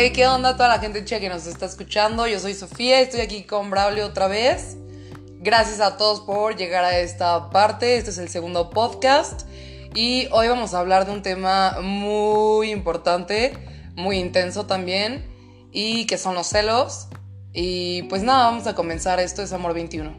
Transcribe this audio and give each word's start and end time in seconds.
Hey, 0.00 0.12
¿qué 0.14 0.28
onda 0.28 0.52
toda 0.52 0.68
la 0.68 0.78
gente 0.78 1.04
chica 1.04 1.18
que 1.18 1.28
nos 1.28 1.48
está 1.48 1.66
escuchando? 1.66 2.28
Yo 2.28 2.38
soy 2.38 2.54
Sofía, 2.54 3.00
estoy 3.00 3.18
aquí 3.18 3.42
con 3.42 3.68
Braulio 3.68 4.06
otra 4.06 4.28
vez. 4.28 4.76
Gracias 5.40 5.80
a 5.80 5.96
todos 5.96 6.20
por 6.20 6.54
llegar 6.54 6.84
a 6.84 7.00
esta 7.00 7.50
parte. 7.50 7.96
Este 7.96 8.10
es 8.10 8.18
el 8.18 8.28
segundo 8.28 8.70
podcast. 8.70 9.42
Y 9.96 10.28
hoy 10.30 10.46
vamos 10.46 10.72
a 10.72 10.78
hablar 10.78 11.04
de 11.04 11.10
un 11.10 11.22
tema 11.22 11.78
muy 11.82 12.70
importante, 12.70 13.58
muy 13.96 14.18
intenso 14.18 14.66
también, 14.66 15.26
y 15.72 16.06
que 16.06 16.16
son 16.16 16.36
los 16.36 16.46
celos. 16.46 17.08
Y 17.52 18.04
pues 18.04 18.22
nada, 18.22 18.44
vamos 18.44 18.68
a 18.68 18.76
comenzar. 18.76 19.18
Esto 19.18 19.42
es 19.42 19.52
Amor 19.52 19.74
21. 19.74 20.16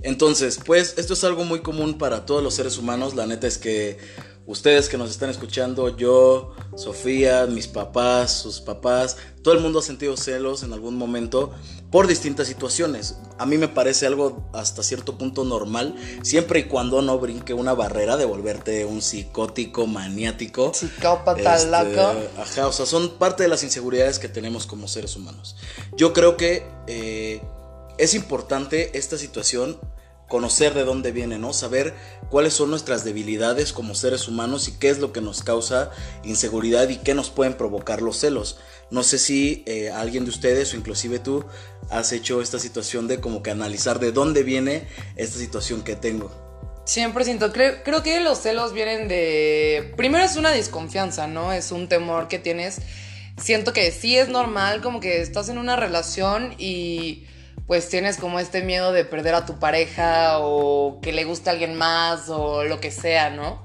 Entonces, 0.00 0.58
pues 0.64 0.94
esto 0.96 1.12
es 1.12 1.22
algo 1.24 1.44
muy 1.44 1.60
común 1.60 1.98
para 1.98 2.24
todos 2.24 2.42
los 2.42 2.54
seres 2.54 2.78
humanos. 2.78 3.14
La 3.14 3.26
neta 3.26 3.46
es 3.46 3.58
que 3.58 3.98
ustedes 4.46 4.88
que 4.88 4.98
nos 4.98 5.10
están 5.10 5.30
escuchando, 5.30 5.96
yo, 5.96 6.54
Sofía, 6.76 7.46
mis 7.46 7.66
papás, 7.66 8.32
sus 8.32 8.60
papás, 8.60 9.16
todo 9.42 9.54
el 9.54 9.60
mundo 9.60 9.78
ha 9.78 9.82
sentido 9.82 10.16
celos 10.16 10.62
en 10.62 10.72
algún 10.72 10.96
momento 10.96 11.52
por 11.90 12.06
distintas 12.06 12.46
situaciones. 12.48 13.16
A 13.38 13.46
mí 13.46 13.56
me 13.56 13.68
parece 13.68 14.06
algo 14.06 14.48
hasta 14.52 14.82
cierto 14.82 15.16
punto 15.16 15.44
normal, 15.44 15.94
siempre 16.22 16.60
y 16.60 16.64
cuando 16.64 17.00
no 17.02 17.18
brinque 17.18 17.54
una 17.54 17.72
barrera 17.72 18.16
de 18.16 18.24
volverte 18.24 18.84
un 18.84 19.00
psicótico, 19.00 19.86
maniático. 19.86 20.72
Psicópata, 20.74 21.56
Este, 21.56 21.70
loco. 21.70 22.14
Ajá, 22.38 22.66
o 22.66 22.72
sea, 22.72 22.86
son 22.86 23.10
parte 23.18 23.44
de 23.44 23.48
las 23.48 23.62
inseguridades 23.62 24.18
que 24.18 24.28
tenemos 24.28 24.66
como 24.66 24.88
seres 24.88 25.16
humanos. 25.16 25.56
Yo 25.96 26.12
creo 26.12 26.36
que 26.36 26.66
eh, 26.86 27.40
es 27.96 28.14
importante 28.14 28.98
esta 28.98 29.16
situación 29.16 29.78
conocer 30.28 30.74
de 30.74 30.84
dónde 30.84 31.12
viene, 31.12 31.38
¿no? 31.38 31.52
Saber 31.52 31.94
cuáles 32.30 32.54
son 32.54 32.70
nuestras 32.70 33.04
debilidades 33.04 33.72
como 33.72 33.94
seres 33.94 34.28
humanos 34.28 34.68
y 34.68 34.72
qué 34.72 34.90
es 34.90 34.98
lo 34.98 35.12
que 35.12 35.20
nos 35.20 35.42
causa 35.42 35.90
inseguridad 36.24 36.88
y 36.88 36.96
qué 36.96 37.14
nos 37.14 37.30
pueden 37.30 37.54
provocar 37.54 38.02
los 38.02 38.18
celos. 38.18 38.58
No 38.90 39.02
sé 39.02 39.18
si 39.18 39.62
eh, 39.66 39.90
alguien 39.90 40.24
de 40.24 40.30
ustedes 40.30 40.72
o 40.72 40.76
inclusive 40.76 41.18
tú 41.18 41.44
has 41.90 42.12
hecho 42.12 42.40
esta 42.40 42.58
situación 42.58 43.08
de 43.08 43.20
como 43.20 43.42
que 43.42 43.50
analizar 43.50 43.98
de 43.98 44.12
dónde 44.12 44.42
viene 44.42 44.88
esta 45.16 45.38
situación 45.38 45.82
que 45.82 45.96
tengo. 45.96 46.30
100%. 46.86 47.52
Creo, 47.52 47.82
creo 47.82 48.02
que 48.02 48.20
los 48.20 48.38
celos 48.38 48.72
vienen 48.72 49.08
de... 49.08 49.94
Primero 49.96 50.24
es 50.24 50.36
una 50.36 50.50
desconfianza, 50.50 51.26
¿no? 51.26 51.52
Es 51.52 51.72
un 51.72 51.88
temor 51.88 52.28
que 52.28 52.38
tienes. 52.38 52.80
Siento 53.38 53.72
que 53.72 53.90
sí 53.90 54.16
es 54.16 54.28
normal, 54.28 54.82
como 54.82 55.00
que 55.00 55.20
estás 55.20 55.48
en 55.48 55.58
una 55.58 55.76
relación 55.76 56.54
y 56.58 57.24
pues 57.66 57.88
tienes 57.88 58.16
como 58.18 58.38
este 58.40 58.62
miedo 58.62 58.92
de 58.92 59.04
perder 59.04 59.34
a 59.34 59.46
tu 59.46 59.58
pareja 59.58 60.38
o 60.40 61.00
que 61.00 61.12
le 61.12 61.24
guste 61.24 61.48
a 61.50 61.52
alguien 61.52 61.74
más 61.76 62.28
o 62.28 62.64
lo 62.64 62.80
que 62.80 62.90
sea, 62.90 63.30
¿no? 63.30 63.64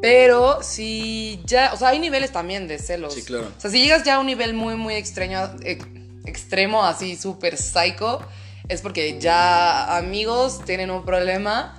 Pero 0.00 0.62
si 0.62 1.40
ya, 1.44 1.72
o 1.72 1.76
sea, 1.76 1.88
hay 1.88 1.98
niveles 1.98 2.30
también 2.30 2.68
de 2.68 2.78
celos. 2.78 3.14
Sí, 3.14 3.22
claro. 3.22 3.50
O 3.56 3.60
sea, 3.60 3.70
si 3.70 3.80
llegas 3.80 4.04
ya 4.04 4.16
a 4.16 4.18
un 4.20 4.26
nivel 4.26 4.52
muy, 4.54 4.76
muy 4.76 4.94
extraño, 4.94 5.40
ex- 5.62 5.86
extremo, 6.26 6.84
así 6.84 7.16
súper 7.16 7.56
psycho, 7.56 8.20
es 8.68 8.82
porque 8.82 9.18
ya 9.18 9.96
amigos 9.96 10.60
tienen 10.64 10.90
un 10.90 11.04
problema. 11.04 11.76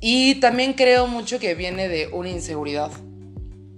Y 0.00 0.36
también 0.36 0.74
creo 0.74 1.06
mucho 1.08 1.40
que 1.40 1.54
viene 1.54 1.88
de 1.88 2.08
una 2.08 2.28
inseguridad. 2.28 2.90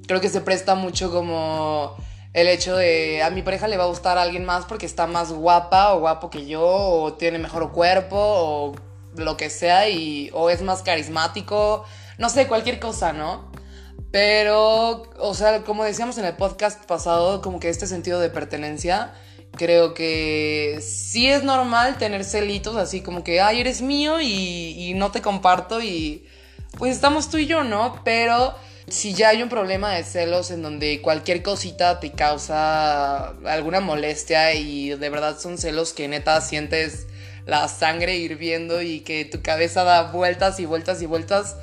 Creo 0.07 0.21
que 0.21 0.29
se 0.29 0.41
presta 0.41 0.75
mucho 0.75 1.11
como 1.11 1.97
el 2.33 2.49
hecho 2.49 2.77
de 2.77 3.23
a 3.23 3.31
mi 3.31 3.43
pareja 3.43 3.69
le 3.69 3.77
va 3.77 3.85
a 3.85 3.89
gustar 3.89 4.19
a 4.19 4.23
alguien 4.23 4.45
más 4.45 4.65
porque 4.65 4.87
está 4.87 5.07
más 5.07 5.33
guapa 5.33 5.95
o 5.95 6.01
guapo 6.01 6.31
que 6.31 6.47
yo 6.47 6.65
o 6.65 7.13
tiene 7.15 7.39
mejor 7.39 7.73
cuerpo 7.73 8.17
o 8.17 8.75
lo 9.17 9.37
que 9.37 9.51
sea 9.51 9.89
y 9.89 10.31
o 10.33 10.51
es 10.51 10.63
más 10.63 10.83
carismático, 10.83 11.85
no 12.19 12.29
sé, 12.29 12.47
cualquier 12.47 12.79
cosa, 12.79 13.13
¿no? 13.13 13.51
Pero, 14.13 15.03
o 15.19 15.35
sea, 15.35 15.63
como 15.63 15.85
decíamos 15.85 16.19
en 16.19 16.25
el 16.25 16.37
podcast 16.37 16.85
pasado, 16.85 17.43
como 17.43 17.61
que 17.61 17.69
este 17.69 17.87
sentido 17.87 18.21
de 18.21 18.31
pertenencia, 18.31 19.15
creo 19.57 19.95
que 19.95 20.81
sí 20.83 21.29
es 21.29 21.43
normal 21.43 21.97
tener 21.99 22.25
celitos 22.25 22.77
así 22.77 23.03
como 23.03 23.25
que, 23.25 23.41
ay, 23.41 23.61
eres 23.61 23.83
mío 23.83 24.21
y, 24.21 24.91
y 24.91 24.95
no 24.95 25.11
te 25.11 25.23
comparto 25.23 25.83
y 25.83 26.27
pues 26.79 26.95
estamos 26.95 27.31
tú 27.31 27.39
y 27.39 27.47
yo, 27.47 27.65
¿no? 27.65 28.01
Pero 28.05 28.55
si 28.91 29.15
ya 29.15 29.29
hay 29.29 29.43
un 29.43 29.49
problema 29.49 29.95
de 29.95 30.03
celos 30.03 30.51
en 30.51 30.63
donde 30.63 31.01
cualquier 31.01 31.43
cosita 31.43 32.01
te 32.01 32.11
causa 32.13 33.29
alguna 33.47 33.81
molestia 33.81 34.55
y 34.55 34.91
de 34.91 35.11
verdad 35.11 35.39
son 35.39 35.59
celos 35.59 35.93
que 35.93 36.09
neta 36.09 36.41
sientes 36.41 37.07
la 37.47 37.69
sangre 37.69 38.17
hirviendo 38.17 38.83
y 38.83 39.01
que 39.01 39.25
tu 39.25 39.43
cabeza 39.43 39.85
da 39.85 40.11
vueltas 40.11 40.61
y 40.61 40.67
vueltas 40.67 41.03
y 41.03 41.07
vueltas, 41.07 41.57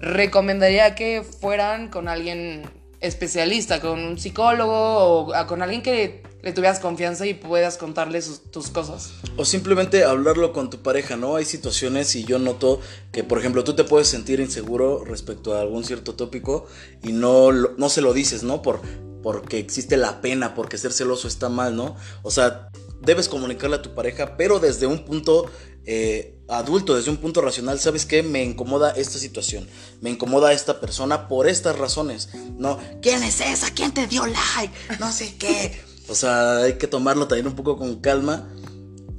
recomendaría 0.00 0.94
que 0.94 1.22
fueran 1.22 1.88
con 1.88 2.08
alguien 2.08 2.62
especialista, 3.00 3.80
con 3.80 3.98
un 4.00 4.18
psicólogo 4.18 4.72
o 4.72 5.34
a- 5.34 5.46
con 5.46 5.62
alguien 5.62 5.82
que 5.82 6.22
le 6.42 6.52
tuvieras 6.52 6.80
confianza 6.80 7.26
y 7.26 7.34
puedas 7.34 7.76
contarle 7.76 8.22
sus- 8.22 8.50
tus 8.50 8.68
cosas. 8.68 9.12
O 9.36 9.44
simplemente 9.44 10.04
hablarlo 10.04 10.52
con 10.52 10.70
tu 10.70 10.78
pareja, 10.82 11.16
¿no? 11.16 11.36
Hay 11.36 11.44
situaciones 11.44 12.14
y 12.16 12.24
yo 12.24 12.38
noto 12.38 12.80
que, 13.12 13.24
por 13.24 13.38
ejemplo, 13.38 13.64
tú 13.64 13.74
te 13.74 13.84
puedes 13.84 14.08
sentir 14.08 14.40
inseguro 14.40 15.04
respecto 15.04 15.54
a 15.54 15.60
algún 15.60 15.84
cierto 15.84 16.14
tópico 16.14 16.66
y 17.02 17.12
no, 17.12 17.52
no 17.52 17.88
se 17.88 18.00
lo 18.00 18.12
dices, 18.14 18.42
¿no? 18.42 18.62
Por, 18.62 18.80
porque 19.22 19.58
existe 19.58 19.96
la 19.98 20.20
pena, 20.22 20.54
porque 20.54 20.78
ser 20.78 20.92
celoso 20.92 21.28
está 21.28 21.48
mal, 21.50 21.76
¿no? 21.76 21.96
O 22.22 22.30
sea, 22.30 22.68
debes 23.02 23.28
comunicarle 23.28 23.76
a 23.76 23.82
tu 23.82 23.94
pareja, 23.94 24.36
pero 24.38 24.60
desde 24.60 24.86
un 24.86 25.04
punto 25.04 25.46
eh, 25.86 26.36
adulto, 26.50 26.96
desde 26.96 27.10
un 27.10 27.16
punto 27.16 27.40
racional, 27.40 27.78
¿sabes 27.80 28.06
qué? 28.06 28.22
Me 28.22 28.42
incomoda 28.42 28.90
esta 28.90 29.18
situación, 29.18 29.68
me 30.00 30.10
incomoda 30.10 30.52
esta 30.52 30.80
persona 30.80 31.28
por 31.28 31.48
estas 31.48 31.78
razones, 31.78 32.28
¿no? 32.58 32.78
¿Quién 33.00 33.22
es 33.22 33.40
esa? 33.40 33.70
¿Quién 33.70 33.92
te 33.92 34.06
dio 34.06 34.26
like? 34.26 34.72
No 34.98 35.12
sé 35.12 35.34
qué. 35.38 35.80
O 36.08 36.14
sea, 36.14 36.58
hay 36.58 36.74
que 36.74 36.86
tomarlo 36.86 37.28
también 37.28 37.46
un 37.46 37.54
poco 37.54 37.76
con 37.76 38.00
calma 38.00 38.48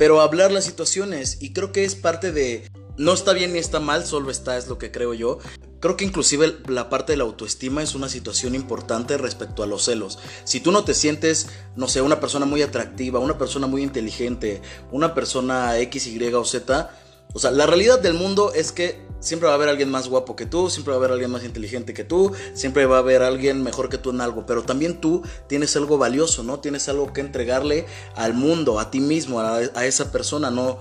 pero 0.01 0.19
hablar 0.19 0.51
las 0.51 0.65
situaciones 0.65 1.37
y 1.41 1.53
creo 1.53 1.71
que 1.71 1.83
es 1.83 1.93
parte 1.93 2.31
de 2.31 2.67
no 2.97 3.13
está 3.13 3.33
bien 3.33 3.53
ni 3.53 3.59
está 3.59 3.79
mal, 3.79 4.03
solo 4.03 4.31
está 4.31 4.57
es 4.57 4.67
lo 4.67 4.79
que 4.79 4.91
creo 4.91 5.13
yo. 5.13 5.37
Creo 5.79 5.95
que 5.95 6.05
inclusive 6.05 6.57
la 6.67 6.89
parte 6.89 7.13
de 7.13 7.17
la 7.17 7.23
autoestima 7.23 7.83
es 7.83 7.93
una 7.93 8.09
situación 8.09 8.55
importante 8.55 9.19
respecto 9.19 9.61
a 9.61 9.67
los 9.67 9.85
celos. 9.85 10.17
Si 10.43 10.59
tú 10.59 10.71
no 10.71 10.85
te 10.85 10.95
sientes, 10.95 11.49
no 11.75 11.87
sé, 11.87 12.01
una 12.01 12.19
persona 12.19 12.47
muy 12.47 12.63
atractiva, 12.63 13.19
una 13.19 13.37
persona 13.37 13.67
muy 13.67 13.83
inteligente, 13.83 14.63
una 14.91 15.13
persona 15.13 15.77
X, 15.77 16.07
Y 16.07 16.33
o 16.33 16.45
Z, 16.45 16.89
o 17.33 17.39
sea, 17.39 17.51
la 17.51 17.65
realidad 17.65 17.99
del 17.99 18.13
mundo 18.13 18.51
es 18.53 18.71
que 18.71 19.09
siempre 19.19 19.45
va 19.47 19.53
a 19.53 19.55
haber 19.55 19.69
alguien 19.69 19.91
más 19.91 20.07
guapo 20.07 20.35
que 20.35 20.45
tú, 20.47 20.69
siempre 20.69 20.91
va 20.91 20.95
a 20.95 20.99
haber 20.99 21.11
alguien 21.11 21.29
más 21.29 21.43
inteligente 21.43 21.93
que 21.93 22.03
tú, 22.03 22.31
siempre 22.55 22.85
va 22.87 22.97
a 22.97 22.99
haber 22.99 23.21
alguien 23.21 23.61
mejor 23.61 23.87
que 23.87 23.99
tú 23.99 24.09
en 24.09 24.19
algo, 24.19 24.45
pero 24.47 24.63
también 24.63 24.99
tú 24.99 25.21
tienes 25.47 25.75
algo 25.75 25.97
valioso, 25.97 26.43
¿no? 26.43 26.59
Tienes 26.59 26.89
algo 26.89 27.13
que 27.13 27.21
entregarle 27.21 27.85
al 28.15 28.33
mundo, 28.33 28.79
a 28.79 28.89
ti 28.89 28.99
mismo, 28.99 29.39
a, 29.39 29.61
esa 29.85 30.11
persona, 30.11 30.49
no... 30.49 30.79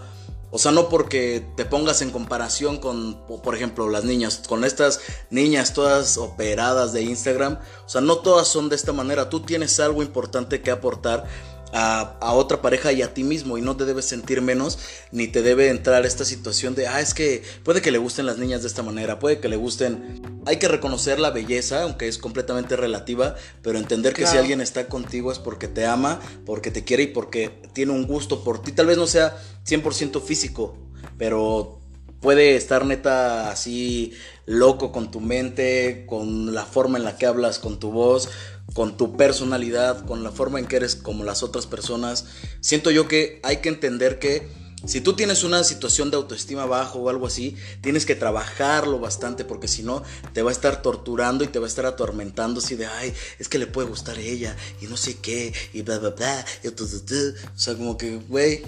O 0.53 0.59
sea, 0.59 0.73
no 0.73 0.89
porque 0.89 1.47
te 1.55 1.65
pongas 1.65 2.03
en 2.03 2.11
comparación 2.11 2.79
con, 2.79 3.25
po- 3.29 3.41
por 3.41 3.55
ejemplo, 3.55 3.89
las 3.89 4.03
niñas, 4.03 4.43
con 4.49 4.65
estas 4.65 4.99
niñas 5.31 5.75
todas 5.75 6.19
operadas 6.19 6.93
de 6.93 7.03
Instagram. 7.03 7.61
O 7.87 7.89
sea, 7.89 8.01
no 8.01 8.17
todas 8.19 8.49
son 8.49 8.69
de 8.69 8.75
esta 8.75 8.93
manera. 8.93 9.31
Tú 9.31 9.43
tienes 9.43 9.79
algo 9.79 10.03
importante 10.03 10.61
que 10.61 10.73
aportar 10.73 11.25
a, 11.73 12.17
a 12.21 12.33
otra 12.33 12.63
pareja 12.63 12.93
y 12.93 13.03
a 13.03 13.15
ti 13.15 13.25
mismo 13.25 13.59
y 13.59 13.63
no 13.63 13.77
te 13.77 13.85
debes 13.85 14.05
sentir 14.05 14.43
menos 14.43 14.79
ni 15.13 15.29
te 15.29 15.43
debe 15.43 15.69
entrar 15.69 16.07
esta 16.07 16.25
situación 16.25 16.75
de, 16.75 16.87
ah, 16.87 17.01
es 17.01 17.15
que 17.15 17.43
puede 17.65 17.83
que 17.83 17.91
le 17.91 17.99
gusten 17.99 18.27
las 18.27 18.39
niñas 18.39 18.63
de 18.63 18.69
esta 18.69 18.83
manera, 18.83 19.19
puede 19.19 19.41
que 19.41 19.49
le 19.49 19.57
gusten... 19.57 20.23
Hay 20.47 20.57
que 20.57 20.69
reconocer 20.69 21.21
la 21.21 21.31
belleza, 21.31 21.83
aunque 21.83 22.09
es 22.09 22.19
completamente 22.19 22.77
relativa, 22.77 23.37
pero 23.63 23.79
entender 23.79 24.15
que 24.15 24.27
si 24.27 24.37
alguien 24.37 24.61
está 24.61 24.89
contigo 24.89 25.31
es 25.31 25.39
porque 25.39 25.69
te 25.69 25.85
ama, 25.87 26.21
porque 26.47 26.71
te 26.71 26.83
quiere 26.83 27.05
y 27.05 27.07
porque 27.09 27.61
tiene 27.75 27.93
un 27.93 28.07
gusto 28.07 28.43
por 28.43 28.63
ti. 28.63 28.73
Tal 28.73 28.87
vez 28.87 28.97
no 28.97 29.07
sea 29.07 29.37
100% 29.67 30.23
físico, 30.23 30.79
pero 31.19 31.81
puede 32.21 32.57
estar 32.57 32.85
neta 32.85 33.51
así 33.51 34.13
loco 34.51 34.91
con 34.91 35.13
tu 35.13 35.21
mente, 35.21 36.05
con 36.09 36.53
la 36.53 36.67
forma 36.67 36.99
en 36.99 37.05
la 37.05 37.17
que 37.17 37.25
hablas, 37.25 37.61
con 37.61 37.79
tu 37.79 37.93
voz, 37.93 38.29
con 38.75 38.97
tu 38.97 39.17
personalidad, 39.17 40.05
con 40.07 40.25
la 40.25 40.33
forma 40.33 40.59
en 40.59 40.67
que 40.67 40.75
eres 40.75 40.97
como 40.97 41.23
las 41.23 41.45
otras 41.45 41.69
personas. 41.69 42.27
Siento 42.61 42.91
yo 42.91 43.07
que 43.07 43.39
hay 43.45 43.59
que 43.59 43.69
entender 43.69 44.19
que 44.19 44.49
si 44.87 45.01
tú 45.01 45.13
tienes 45.13 45.45
una 45.45 45.63
situación 45.63 46.11
de 46.11 46.17
autoestima 46.17 46.67
bajo 46.67 46.99
o 46.99 47.09
algo 47.09 47.29
así, 47.29 47.55
tienes 47.81 48.07
que 48.07 48.17
trabajarlo 48.17 48.99
bastante 48.99 49.45
porque 49.45 49.69
si 49.69 49.85
no 49.85 50.03
te 50.33 50.43
va 50.43 50.51
a 50.51 50.53
estar 50.53 50.83
torturando 50.83 51.45
y 51.45 51.47
te 51.47 51.61
va 51.61 51.67
a 51.67 51.69
estar 51.69 51.87
atormentando 51.87 52.59
así 52.59 52.75
de, 52.75 52.87
ay, 52.87 53.15
es 53.39 53.49
que 53.49 53.59
le 53.59 53.69
puede 53.69 53.87
gustar 53.87 54.17
a 54.17 54.21
ella 54.21 54.57
y 54.81 54.87
no 54.87 54.97
sé 54.97 55.19
qué 55.19 55.55
y 55.73 55.83
bla, 55.83 55.99
bla, 55.99 56.11
bla. 56.11 56.45
Y 56.65 56.71
tu, 56.71 56.89
tu, 56.89 56.99
tu". 57.01 57.15
O 57.15 57.59
sea, 57.59 57.77
como 57.77 57.97
que, 57.97 58.17
güey, 58.17 58.65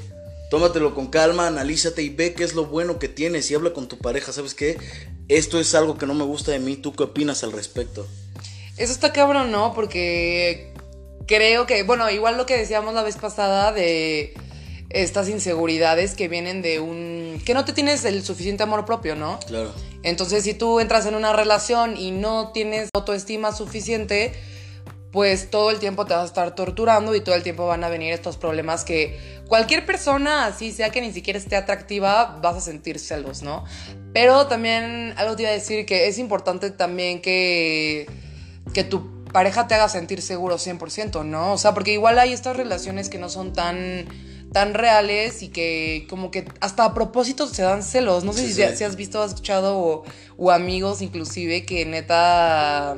tómatelo 0.52 0.94
con 0.94 1.06
calma, 1.06 1.46
analízate 1.46 2.02
y 2.02 2.10
ve 2.10 2.34
qué 2.34 2.44
es 2.44 2.52
lo 2.52 2.66
bueno 2.66 2.98
que 2.98 3.08
tienes 3.08 3.50
y 3.50 3.54
habla 3.54 3.72
con 3.72 3.88
tu 3.88 3.96
pareja, 3.96 4.34
¿sabes 4.34 4.52
qué? 4.52 4.76
Esto 5.28 5.58
es 5.58 5.74
algo 5.74 5.96
que 5.96 6.04
no 6.04 6.12
me 6.12 6.24
gusta 6.24 6.52
de 6.52 6.58
mí, 6.58 6.76
¿tú 6.76 6.92
qué 6.92 7.04
opinas 7.04 7.42
al 7.42 7.52
respecto? 7.52 8.06
Eso 8.76 8.92
está 8.92 9.14
cabrón, 9.14 9.50
¿no? 9.50 9.72
Porque 9.72 10.74
creo 11.26 11.64
que, 11.64 11.84
bueno, 11.84 12.10
igual 12.10 12.36
lo 12.36 12.44
que 12.44 12.58
decíamos 12.58 12.92
la 12.92 13.02
vez 13.02 13.16
pasada 13.16 13.72
de 13.72 14.34
estas 14.90 15.30
inseguridades 15.30 16.14
que 16.14 16.28
vienen 16.28 16.60
de 16.60 16.80
un... 16.80 17.40
que 17.46 17.54
no 17.54 17.64
te 17.64 17.72
tienes 17.72 18.04
el 18.04 18.22
suficiente 18.22 18.62
amor 18.62 18.84
propio, 18.84 19.16
¿no? 19.16 19.40
Claro. 19.46 19.72
Entonces, 20.02 20.44
si 20.44 20.52
tú 20.52 20.80
entras 20.80 21.06
en 21.06 21.14
una 21.14 21.32
relación 21.32 21.96
y 21.96 22.10
no 22.10 22.52
tienes 22.52 22.90
autoestima 22.92 23.52
suficiente, 23.52 24.34
pues 25.12 25.50
todo 25.50 25.70
el 25.70 25.78
tiempo 25.78 26.06
te 26.06 26.14
vas 26.14 26.22
a 26.22 26.26
estar 26.26 26.54
torturando 26.54 27.14
y 27.14 27.20
todo 27.20 27.34
el 27.34 27.42
tiempo 27.42 27.66
van 27.66 27.84
a 27.84 27.88
venir 27.90 28.12
estos 28.12 28.38
problemas 28.38 28.84
que 28.84 29.41
cualquier 29.52 29.84
persona, 29.84 30.46
así 30.46 30.72
sea 30.72 30.88
que 30.88 31.02
ni 31.02 31.12
siquiera 31.12 31.38
esté 31.38 31.56
atractiva, 31.56 32.38
vas 32.42 32.56
a 32.56 32.60
sentir 32.62 32.98
celos, 32.98 33.42
¿no? 33.42 33.66
Pero 34.14 34.46
también 34.46 35.12
algo 35.18 35.36
te 35.36 35.42
iba 35.42 35.50
a 35.50 35.52
decir 35.52 35.84
que 35.84 36.08
es 36.08 36.16
importante 36.16 36.70
también 36.70 37.20
que, 37.20 38.06
que 38.72 38.82
tu 38.82 39.22
pareja 39.24 39.66
te 39.66 39.74
haga 39.74 39.90
sentir 39.90 40.22
seguro 40.22 40.56
100%, 40.56 41.26
¿no? 41.26 41.52
O 41.52 41.58
sea, 41.58 41.74
porque 41.74 41.92
igual 41.92 42.18
hay 42.18 42.32
estas 42.32 42.56
relaciones 42.56 43.10
que 43.10 43.18
no 43.18 43.28
son 43.28 43.52
tan 43.52 44.06
tan 44.54 44.72
reales 44.72 45.42
y 45.42 45.48
que 45.48 46.06
como 46.08 46.30
que 46.30 46.46
hasta 46.60 46.86
a 46.86 46.94
propósito 46.94 47.46
se 47.46 47.60
dan 47.60 47.82
celos. 47.82 48.24
No 48.24 48.32
sé 48.32 48.46
si, 48.46 48.54
si, 48.54 48.84
has 48.84 48.96
visto, 48.96 49.22
has 49.22 49.32
escuchado 49.32 49.78
o, 49.78 50.04
o 50.38 50.50
amigos 50.50 51.02
inclusive 51.02 51.66
que 51.66 51.84
neta 51.84 52.96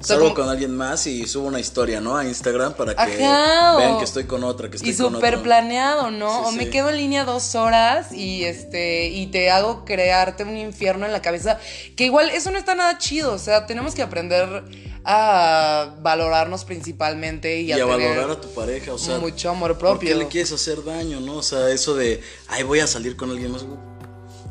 Salgo 0.00 0.34
con 0.34 0.48
alguien 0.48 0.76
más 0.76 1.06
y 1.06 1.26
subo 1.26 1.46
una 1.48 1.58
historia, 1.58 2.00
¿no? 2.00 2.16
A 2.16 2.24
Instagram 2.24 2.74
para 2.74 2.94
que 2.94 3.16
vean 3.16 3.98
que 3.98 4.04
estoy 4.04 4.24
con 4.24 4.44
otra, 4.44 4.70
que 4.70 4.76
estoy 4.76 4.90
y 4.90 4.96
con 4.96 5.06
otra. 5.06 5.18
Y 5.18 5.32
súper 5.32 5.42
planeado, 5.42 6.10
¿no? 6.10 6.42
o 6.42 6.52
me 6.52 6.70
quedo 6.70 6.90
en 6.90 6.96
línea 6.98 7.24
dos 7.24 7.54
horas 7.54 8.12
y 8.12 8.44
este 8.44 9.08
y 9.08 9.26
te 9.26 9.50
hago 9.50 9.84
crearte 9.84 10.44
un 10.44 10.56
infierno 10.56 11.06
en 11.06 11.12
la 11.12 11.22
cabeza. 11.22 11.58
Que 11.96 12.04
igual 12.04 12.30
eso 12.30 12.50
no 12.50 12.58
está 12.58 12.74
nada 12.74 12.98
chido. 12.98 13.32
O 13.32 13.38
sea, 13.38 13.66
tenemos 13.66 13.94
que 13.94 14.02
aprender 14.02 14.64
a 15.04 15.94
valorarnos 16.02 16.64
principalmente 16.64 17.60
y, 17.60 17.70
a, 17.70 17.84
valorar 17.84 18.28
a 18.28 18.40
tu 18.40 18.52
pareja, 18.52 18.92
o 18.92 18.98
sea, 18.98 19.18
mucho 19.18 19.50
amor 19.50 19.78
propio. 19.78 20.08
¿Por 20.08 20.08
qué 20.08 20.14
le 20.16 20.28
quieres 20.28 20.50
hacer 20.50 20.84
daño, 20.84 21.20
no? 21.20 21.36
O 21.36 21.42
sea, 21.42 21.70
eso 21.70 21.94
de, 21.94 22.20
ay, 22.48 22.64
voy 22.64 22.80
a 22.80 22.88
salir 22.88 23.16
con 23.16 23.30
alguien 23.30 23.52
más 23.52 23.64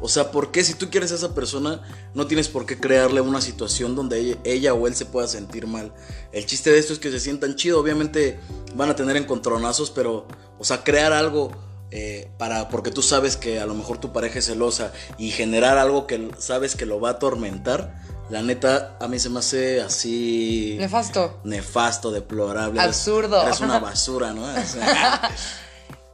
o 0.01 0.09
sea, 0.09 0.31
¿por 0.31 0.51
qué 0.51 0.63
si 0.63 0.74
tú 0.74 0.89
quieres 0.89 1.12
a 1.12 1.15
esa 1.15 1.33
persona 1.33 1.81
no 2.13 2.27
tienes 2.27 2.47
por 2.47 2.65
qué 2.65 2.80
crearle 2.80 3.21
una 3.21 3.42
situación 3.42 3.95
donde 3.95 4.38
ella, 4.44 4.74
o 4.74 4.88
él 4.88 4.95
se 4.95 5.06
pueda 5.06 5.27
sentir 5.27 5.68
mal? 5.68 5.94
El 6.31 6.45
chiste 6.45 6.71
de 6.71 6.80
esto 6.80 6.94
es 6.94 7.00
que 7.00 7.12
se 7.12 7.19
sientan 7.19 7.56
chido, 7.56 7.80
obviamente 7.80 8.39
van 8.75 8.89
a 8.89 8.95
tener 8.95 9.18
encontronazos, 9.18 9.92
pero, 9.92 10.27
o 10.59 10.63
sea, 10.63 10.83
crear 10.83 11.13
algo 11.13 11.51
eh, 11.92 12.30
para, 12.38 12.69
porque 12.69 12.92
tú 12.92 13.01
sabes 13.01 13.38
que 13.38 13.59
a 13.59 13.65
lo 13.65 13.74
mejor 13.74 14.00
tu 14.00 14.12
pareja 14.12 14.39
es 14.39 14.45
celosa 14.45 14.92
y 15.18 15.31
generar 15.31 15.77
algo 15.77 16.07
que 16.07 16.30
sabes 16.39 16.75
que 16.75 16.86
lo 16.86 17.00
va 17.00 17.09
a 17.09 17.12
atormentar, 17.13 18.01
la 18.30 18.42
neta, 18.42 18.97
a 19.00 19.07
mí 19.07 19.19
se 19.19 19.30
me 19.30 19.39
hace 19.39 19.81
así. 19.81 20.75
Nefasto. 20.80 21.39
Nefasto, 21.44 22.12
deplorable. 22.12 22.81
Absurdo. 22.81 23.47
Es 23.47 23.59
una 23.59 23.80
basura, 23.80 24.33
¿no? 24.33 24.47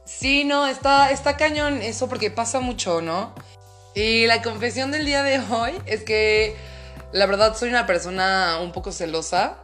sí, 0.04 0.44
no, 0.44 0.66
está, 0.66 1.10
está 1.10 1.36
cañón 1.36 1.80
eso 1.80 2.08
porque 2.08 2.30
pasa 2.30 2.60
mucho, 2.60 3.00
¿no? 3.00 3.34
Y 3.94 4.26
la 4.26 4.42
confesión 4.42 4.90
del 4.90 5.04
día 5.04 5.22
de 5.22 5.38
hoy 5.38 5.72
es 5.86 6.02
que 6.02 6.56
la 7.12 7.26
verdad 7.26 7.56
soy 7.56 7.68
una 7.68 7.86
persona 7.86 8.58
un 8.62 8.72
poco 8.72 8.90
celosa 8.90 9.58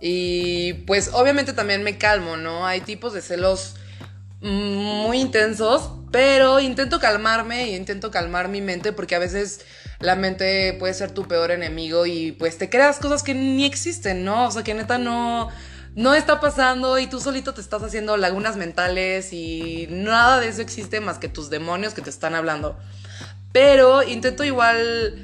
y 0.00 0.72
pues 0.86 1.10
obviamente 1.12 1.52
también 1.52 1.82
me 1.82 1.98
calmo, 1.98 2.36
¿no? 2.36 2.66
Hay 2.66 2.80
tipos 2.80 3.12
de 3.12 3.20
celos 3.20 3.74
muy 4.40 5.18
intensos, 5.18 5.90
pero 6.10 6.60
intento 6.60 7.00
calmarme 7.00 7.68
y 7.68 7.74
intento 7.74 8.10
calmar 8.10 8.48
mi 8.48 8.60
mente 8.60 8.92
porque 8.92 9.14
a 9.14 9.18
veces 9.18 9.60
la 9.98 10.14
mente 10.14 10.74
puede 10.78 10.94
ser 10.94 11.10
tu 11.10 11.26
peor 11.26 11.50
enemigo 11.50 12.06
y 12.06 12.32
pues 12.32 12.58
te 12.58 12.70
creas 12.70 12.98
cosas 12.98 13.22
que 13.22 13.34
ni 13.34 13.64
existen, 13.64 14.24
¿no? 14.24 14.46
O 14.46 14.50
sea, 14.50 14.62
que 14.62 14.74
neta 14.74 14.98
no 14.98 15.48
no 15.94 16.14
está 16.14 16.40
pasando 16.40 16.98
y 16.98 17.06
tú 17.06 17.20
solito 17.20 17.54
te 17.54 17.62
estás 17.62 17.82
haciendo 17.82 18.18
lagunas 18.18 18.56
mentales 18.56 19.32
y 19.32 19.86
nada 19.88 20.40
de 20.40 20.48
eso 20.48 20.60
existe 20.60 21.00
más 21.00 21.18
que 21.18 21.30
tus 21.30 21.48
demonios 21.48 21.94
que 21.94 22.02
te 22.02 22.10
están 22.10 22.34
hablando. 22.34 22.78
Pero 23.56 24.02
intento 24.02 24.44
igual 24.44 25.14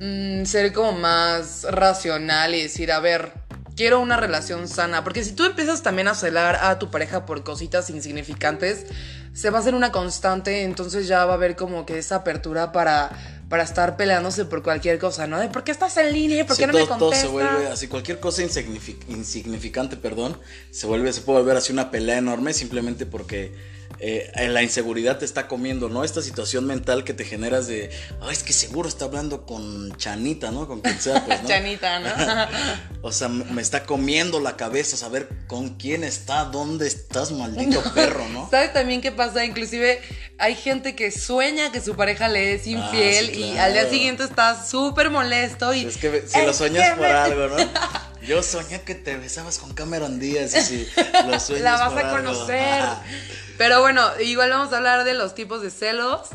mm, 0.00 0.44
ser 0.44 0.72
como 0.72 0.90
más 0.90 1.64
racional 1.70 2.52
y 2.56 2.62
decir, 2.62 2.90
a 2.90 2.98
ver, 2.98 3.32
quiero 3.76 4.00
una 4.00 4.16
relación 4.16 4.66
sana. 4.66 5.04
Porque 5.04 5.22
si 5.22 5.34
tú 5.34 5.44
empiezas 5.44 5.84
también 5.84 6.08
a 6.08 6.16
celar 6.16 6.58
a 6.62 6.80
tu 6.80 6.90
pareja 6.90 7.24
por 7.24 7.44
cositas 7.44 7.88
insignificantes, 7.90 8.86
se 9.34 9.50
va 9.50 9.58
a 9.58 9.60
hacer 9.60 9.76
una 9.76 9.92
constante, 9.92 10.64
entonces 10.64 11.06
ya 11.06 11.26
va 11.26 11.34
a 11.34 11.36
haber 11.36 11.54
como 11.54 11.86
que 11.86 11.98
esa 11.98 12.16
apertura 12.16 12.72
para, 12.72 13.10
para 13.48 13.62
estar 13.62 13.96
peleándose 13.96 14.46
por 14.46 14.64
cualquier 14.64 14.98
cosa, 14.98 15.28
¿no? 15.28 15.38
De 15.38 15.46
por 15.46 15.62
qué 15.62 15.70
estás 15.70 15.96
en 15.96 16.12
línea, 16.12 16.44
por 16.44 16.56
qué 16.56 16.66
no 16.66 16.72
me 16.72 16.88
contestas. 16.88 16.98
Todo 16.98 17.12
se 17.12 17.28
vuelve 17.28 17.68
así, 17.68 17.86
cualquier 17.86 18.18
cosa 18.18 18.42
insignificante, 18.42 19.96
perdón, 19.96 20.40
se 20.72 20.88
vuelve, 20.88 21.12
se 21.12 21.20
puede 21.20 21.38
volver 21.38 21.56
así 21.56 21.72
una 21.72 21.92
pelea 21.92 22.18
enorme 22.18 22.52
simplemente 22.52 23.06
porque 23.06 23.54
eh, 23.98 24.48
la 24.50 24.62
inseguridad 24.62 25.18
te 25.18 25.24
está 25.24 25.48
comiendo, 25.48 25.88
¿no? 25.88 26.04
Esta 26.04 26.22
situación 26.22 26.66
mental 26.66 27.04
que 27.04 27.14
te 27.14 27.24
generas 27.24 27.66
de, 27.66 27.90
ay, 28.20 28.32
es 28.32 28.42
que 28.42 28.52
seguro 28.52 28.88
está 28.88 29.06
hablando 29.06 29.46
con 29.46 29.96
Chanita, 29.96 30.50
¿no? 30.50 30.68
Con 30.68 30.80
quien 30.80 31.00
sea, 31.00 31.24
pues, 31.24 31.42
¿no? 31.42 31.48
Chanita, 31.48 32.00
¿no? 32.00 32.10
o 33.02 33.12
sea, 33.12 33.28
me 33.28 33.62
está 33.62 33.84
comiendo 33.84 34.40
la 34.40 34.56
cabeza 34.56 34.96
saber 34.96 35.28
con 35.46 35.76
quién 35.76 36.04
está, 36.04 36.44
dónde 36.44 36.86
estás, 36.86 37.32
maldito 37.32 37.82
perro, 37.94 38.28
¿no? 38.28 38.48
¿Sabes 38.50 38.72
también 38.72 39.00
qué 39.00 39.12
pasa? 39.12 39.44
Inclusive 39.44 40.00
hay 40.38 40.54
gente 40.54 40.94
que 40.94 41.10
sueña 41.10 41.72
que 41.72 41.80
su 41.80 41.96
pareja 41.96 42.28
le 42.28 42.54
es 42.54 42.66
ah, 42.66 42.70
infiel 42.70 43.34
y 43.34 43.56
al 43.56 43.72
día 43.72 43.88
siguiente 43.88 44.24
está 44.24 44.64
súper 44.64 45.10
molesto 45.10 45.72
y... 45.72 45.86
Es 45.86 45.96
que 45.96 46.24
si 46.26 46.42
lo 46.42 46.52
sueñas 46.52 46.96
por 46.96 47.06
algo, 47.06 47.48
¿no? 47.48 47.56
Yo 48.26 48.42
soñé 48.42 48.80
que 48.82 48.96
te 48.96 49.16
besabas 49.16 49.58
con 49.58 49.72
Cameron 49.72 50.18
Díaz 50.18 50.54
y 50.56 50.60
si 50.60 50.88
lo 51.28 51.38
sueñas 51.38 51.62
La 51.62 51.76
vas 51.76 52.04
a 52.04 52.10
conocer. 52.10 52.82
Pero 53.58 53.80
bueno, 53.80 54.02
igual 54.20 54.50
vamos 54.50 54.72
a 54.72 54.78
hablar 54.78 55.04
de 55.04 55.14
los 55.14 55.34
tipos 55.34 55.62
de 55.62 55.70
celos. 55.70 56.28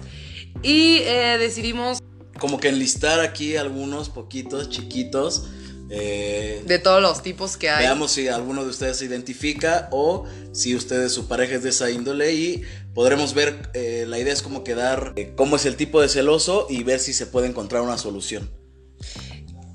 Y 0.64 0.98
eh, 1.00 1.38
decidimos... 1.40 2.00
Como 2.40 2.60
que 2.60 2.70
enlistar 2.70 3.20
aquí 3.20 3.58
algunos 3.58 4.10
poquitos, 4.10 4.70
chiquitos. 4.70 5.48
Eh, 5.94 6.64
de 6.66 6.80
todos 6.80 7.02
los 7.02 7.22
tipos 7.22 7.58
que 7.58 7.70
hay. 7.70 7.84
Veamos 7.84 8.14
si 8.14 8.30
alguno 8.30 8.64
de 8.64 8.70
ustedes 8.70 8.98
se 8.98 9.06
identifica 9.06 9.90
o 9.92 10.26
si 10.54 10.74
ustedes, 10.74 11.12
su 11.12 11.28
pareja 11.28 11.56
es 11.56 11.64
de 11.64 11.70
esa 11.70 11.92
índole 11.92 12.34
y 12.34 12.64
podremos 12.94 13.34
ver, 13.34 13.70
eh, 13.74 14.06
la 14.08 14.18
idea 14.18 14.32
es 14.32 14.42
como 14.42 14.64
quedar, 14.64 15.14
cómo 15.36 15.58
es 15.58 15.66
el 15.66 15.76
tipo 15.76 16.02
de 16.02 16.08
celoso 16.08 16.66
y 16.70 16.84
ver 16.84 17.02
si 17.02 17.14
se 17.14 17.26
puede 17.26 17.48
encontrar 17.48 17.82
una 17.82 17.98
solución. 17.98 18.50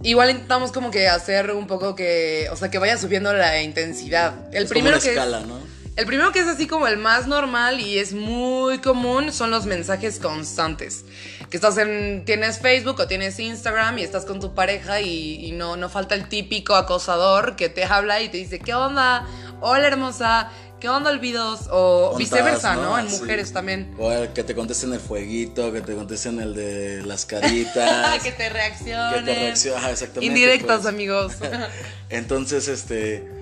Igual 0.02 0.30
intentamos 0.30 0.72
como 0.72 0.90
que 0.90 1.08
hacer 1.08 1.50
un 1.50 1.66
poco 1.66 1.94
que, 1.94 2.48
o 2.50 2.56
sea, 2.56 2.70
que 2.70 2.78
vaya 2.78 2.96
subiendo 2.96 3.32
la 3.32 3.62
intensidad. 3.62 4.54
El 4.54 4.66
primero 4.68 4.98
que 5.00 5.10
escala, 5.10 5.40
¿no? 5.40 5.58
El 5.96 6.04
primero 6.04 6.30
que 6.30 6.40
es 6.40 6.46
así 6.46 6.66
como 6.66 6.86
el 6.86 6.98
más 6.98 7.26
normal 7.26 7.80
y 7.80 7.98
es 7.98 8.12
muy 8.12 8.80
común 8.80 9.32
son 9.32 9.50
los 9.50 9.64
mensajes 9.64 10.18
constantes. 10.18 11.06
Que 11.48 11.56
estás 11.56 11.78
en, 11.78 12.26
tienes 12.26 12.58
Facebook 12.58 13.00
o 13.00 13.06
tienes 13.06 13.40
Instagram 13.40 13.98
y 13.98 14.02
estás 14.02 14.26
con 14.26 14.38
tu 14.38 14.54
pareja 14.54 15.00
y, 15.00 15.52
no, 15.52 15.78
no 15.78 15.88
falta 15.88 16.14
el 16.14 16.28
típico 16.28 16.74
acosador 16.74 17.56
que 17.56 17.70
te 17.70 17.84
habla 17.84 18.20
y 18.20 18.28
te 18.28 18.36
dice, 18.36 18.58
¿qué 18.58 18.74
onda? 18.74 19.26
Hola 19.62 19.86
hermosa, 19.86 20.50
¿qué 20.80 20.90
onda 20.90 21.10
olvidos? 21.10 21.60
O 21.70 22.14
viceversa, 22.18 22.74
¿no? 22.74 22.98
En 22.98 23.10
mujeres 23.10 23.54
también. 23.54 23.94
O 23.98 24.10
que 24.34 24.44
te 24.44 24.54
contesten 24.54 24.92
el 24.92 25.00
fueguito, 25.00 25.72
que 25.72 25.80
te 25.80 25.94
contesten 25.94 26.40
el 26.40 26.54
de 26.54 27.06
las 27.06 27.24
caritas. 27.24 28.18
que 28.22 28.32
te 28.32 28.50
reaccionen. 28.50 29.24
Que 29.24 29.32
te 29.32 29.38
reaccionen, 29.38 29.90
exactamente. 29.90 30.26
Indirectas, 30.26 30.80
pues. 30.82 30.86
amigos. 30.92 31.32
Entonces, 32.10 32.68
este 32.68 33.35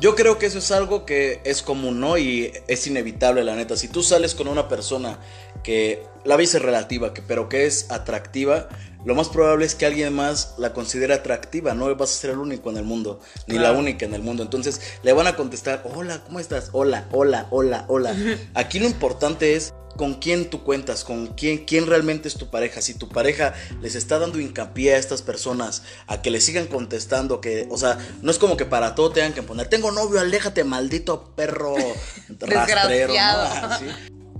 yo 0.00 0.14
creo 0.14 0.38
que 0.38 0.46
eso 0.46 0.58
es 0.58 0.70
algo 0.70 1.06
que 1.06 1.40
es 1.44 1.62
común, 1.62 2.00
¿no? 2.00 2.18
Y 2.18 2.52
es 2.68 2.86
inevitable, 2.86 3.44
la 3.44 3.56
neta. 3.56 3.76
Si 3.76 3.88
tú 3.88 4.02
sales 4.02 4.34
con 4.34 4.48
una 4.48 4.68
persona 4.68 5.18
que 5.62 6.02
la 6.24 6.36
ves 6.36 6.60
relativa, 6.60 7.14
que, 7.14 7.22
pero 7.22 7.48
que 7.48 7.66
es 7.66 7.90
atractiva, 7.90 8.68
lo 9.06 9.14
más 9.14 9.28
probable 9.28 9.64
es 9.64 9.74
que 9.74 9.86
alguien 9.86 10.12
más 10.12 10.54
la 10.58 10.72
considere 10.72 11.14
atractiva. 11.14 11.74
No 11.74 11.94
vas 11.96 12.10
a 12.10 12.20
ser 12.20 12.30
el 12.30 12.38
único 12.38 12.70
en 12.70 12.76
el 12.76 12.84
mundo, 12.84 13.20
ni 13.46 13.58
la 13.58 13.72
única 13.72 14.04
en 14.04 14.14
el 14.14 14.22
mundo. 14.22 14.42
Entonces 14.42 14.80
le 15.02 15.12
van 15.12 15.28
a 15.28 15.36
contestar, 15.36 15.82
hola, 15.94 16.22
¿cómo 16.24 16.40
estás? 16.40 16.70
Hola, 16.72 17.06
hola, 17.12 17.46
hola, 17.50 17.84
hola. 17.88 18.14
Aquí 18.54 18.78
lo 18.78 18.86
importante 18.86 19.54
es 19.54 19.72
con 19.96 20.14
quién 20.14 20.50
tú 20.50 20.62
cuentas, 20.62 21.04
con 21.04 21.28
quién, 21.28 21.64
quién 21.64 21.86
realmente 21.86 22.28
es 22.28 22.34
tu 22.34 22.50
pareja. 22.50 22.80
Si 22.82 22.94
tu 22.94 23.08
pareja 23.08 23.54
les 23.80 23.94
está 23.94 24.18
dando 24.18 24.38
hincapié 24.38 24.94
a 24.94 24.98
estas 24.98 25.22
personas 25.22 25.82
a 26.06 26.22
que 26.22 26.30
le 26.30 26.40
sigan 26.40 26.66
contestando, 26.66 27.40
que, 27.40 27.66
o 27.70 27.78
sea, 27.78 27.98
no 28.22 28.30
es 28.30 28.38
como 28.38 28.56
que 28.56 28.64
para 28.64 28.94
todo 28.94 29.10
tengan 29.10 29.32
que 29.32 29.42
poner, 29.42 29.68
tengo 29.68 29.90
novio, 29.90 30.20
aléjate, 30.20 30.64
maldito 30.64 31.32
perro 31.34 31.74
rastrero, 32.40 33.14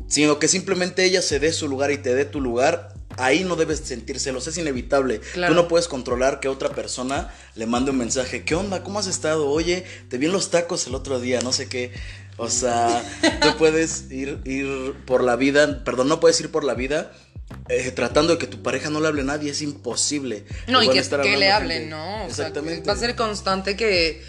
Sino 0.09 0.39
que 0.39 0.47
simplemente 0.47 1.05
ella 1.05 1.21
se 1.21 1.41
dé 1.41 1.53
su 1.53 1.67
lugar 1.69 1.91
y 1.91 1.99
te 1.99 2.15
dé 2.15 2.25
tu 2.25 2.41
lugar. 2.41 2.95
Ahí 3.19 3.45
no 3.45 3.57
debes 3.57 3.81
sentirselos, 3.81 4.47
es 4.47 4.59
inevitable. 4.59 5.21
Tú 5.35 5.55
no 5.55 5.69
puedes 5.69 5.89
controlar 5.89 6.39
que 6.39 6.49
otra 6.49 6.69
persona 6.69 7.33
le 7.55 7.67
mande 7.67 7.91
un 7.91 7.99
mensaje. 7.99 8.45
¿Qué 8.45 8.55
onda? 8.55 8.83
¿Cómo 8.83 8.99
has 8.99 9.07
estado? 9.07 9.49
Oye, 9.49 9.85
te 10.09 10.19
vi 10.19 10.27
en 10.27 10.33
los 10.33 10.51
tacos 10.51 10.87
el 10.87 10.95
otro 10.95 11.19
día, 11.19 11.41
no 11.41 11.53
sé 11.53 11.69
qué. 11.69 11.93
O 12.37 12.51
sea, 12.51 13.03
tú 13.41 13.57
puedes 13.57 14.11
ir, 14.11 14.41
ir 14.45 14.95
por 15.07 15.23
la 15.25 15.37
vida, 15.37 15.85
perdón, 15.85 16.09
no 16.09 16.21
puedes 16.21 16.39
ir 16.41 16.51
por 16.51 16.65
la 16.65 16.75
vida 16.75 17.13
eh, 17.69 17.91
tratando 17.93 18.35
de 18.35 18.39
que 18.39 18.47
tu 18.47 18.63
pareja 18.63 18.91
no 18.91 19.01
le 19.01 19.09
hable 19.09 19.23
a 19.23 19.25
nadie, 19.25 19.51
es 19.51 19.63
imposible. 19.63 20.45
No, 20.67 20.83
y 20.83 20.89
que, 20.89 21.03
que 21.03 21.37
le 21.37 21.51
hablen, 21.51 21.91
¿no? 21.91 22.25
Exactamente. 22.27 22.87
va 22.87 22.95
a 22.95 22.97
ser 22.97 23.15
constante 23.17 23.77
que... 23.77 24.23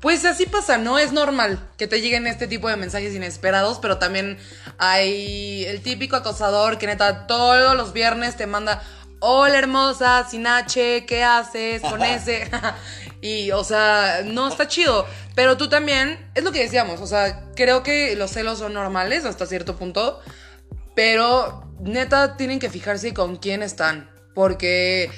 Pues 0.00 0.24
así 0.24 0.46
pasa, 0.46 0.78
¿no? 0.78 0.96
Es 1.00 1.12
normal 1.12 1.68
que 1.76 1.88
te 1.88 2.00
lleguen 2.00 2.28
este 2.28 2.46
tipo 2.46 2.68
de 2.68 2.76
mensajes 2.76 3.16
inesperados, 3.16 3.80
pero 3.82 3.98
también 3.98 4.38
hay 4.78 5.64
el 5.64 5.80
típico 5.80 6.14
acosador 6.14 6.78
que 6.78 6.86
neta 6.86 7.26
todos 7.26 7.76
los 7.76 7.92
viernes 7.92 8.36
te 8.36 8.46
manda, 8.46 8.80
hola 9.24 9.56
hermosa, 9.56 10.26
sin 10.28 10.48
H, 10.48 11.06
¿qué 11.06 11.22
haces 11.22 11.80
con 11.80 12.02
ese? 12.02 12.50
y, 13.22 13.52
o 13.52 13.62
sea, 13.62 14.22
no 14.24 14.48
está 14.48 14.66
chido. 14.66 15.06
Pero 15.36 15.56
tú 15.56 15.68
también, 15.68 16.18
es 16.34 16.42
lo 16.42 16.50
que 16.50 16.60
decíamos, 16.60 17.00
o 17.00 17.06
sea, 17.06 17.46
creo 17.54 17.84
que 17.84 18.16
los 18.16 18.32
celos 18.32 18.58
son 18.58 18.74
normales 18.74 19.24
hasta 19.24 19.46
cierto 19.46 19.76
punto, 19.76 20.20
pero 20.96 21.72
neta 21.80 22.36
tienen 22.36 22.58
que 22.58 22.68
fijarse 22.68 23.14
con 23.14 23.36
quién 23.36 23.62
están, 23.62 24.10
porque 24.34 25.10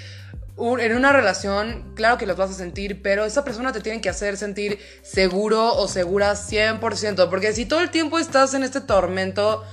en 0.57 0.97
una 0.97 1.13
relación, 1.13 1.95
claro 1.97 2.19
que 2.19 2.27
los 2.27 2.37
vas 2.37 2.51
a 2.51 2.55
sentir, 2.55 3.03
pero 3.03 3.25
esa 3.25 3.43
persona 3.43 3.73
te 3.73 3.81
tiene 3.81 4.03
que 4.03 4.11
hacer 4.11 4.37
sentir 4.37 4.79
seguro 5.03 5.75
o 5.75 5.89
segura 5.89 6.35
100%, 6.35 7.29
porque 7.31 7.55
si 7.55 7.65
todo 7.65 7.81
el 7.81 7.91
tiempo 7.91 8.19
estás 8.19 8.53
en 8.53 8.65
este 8.65 8.83
tormento, 8.83 9.65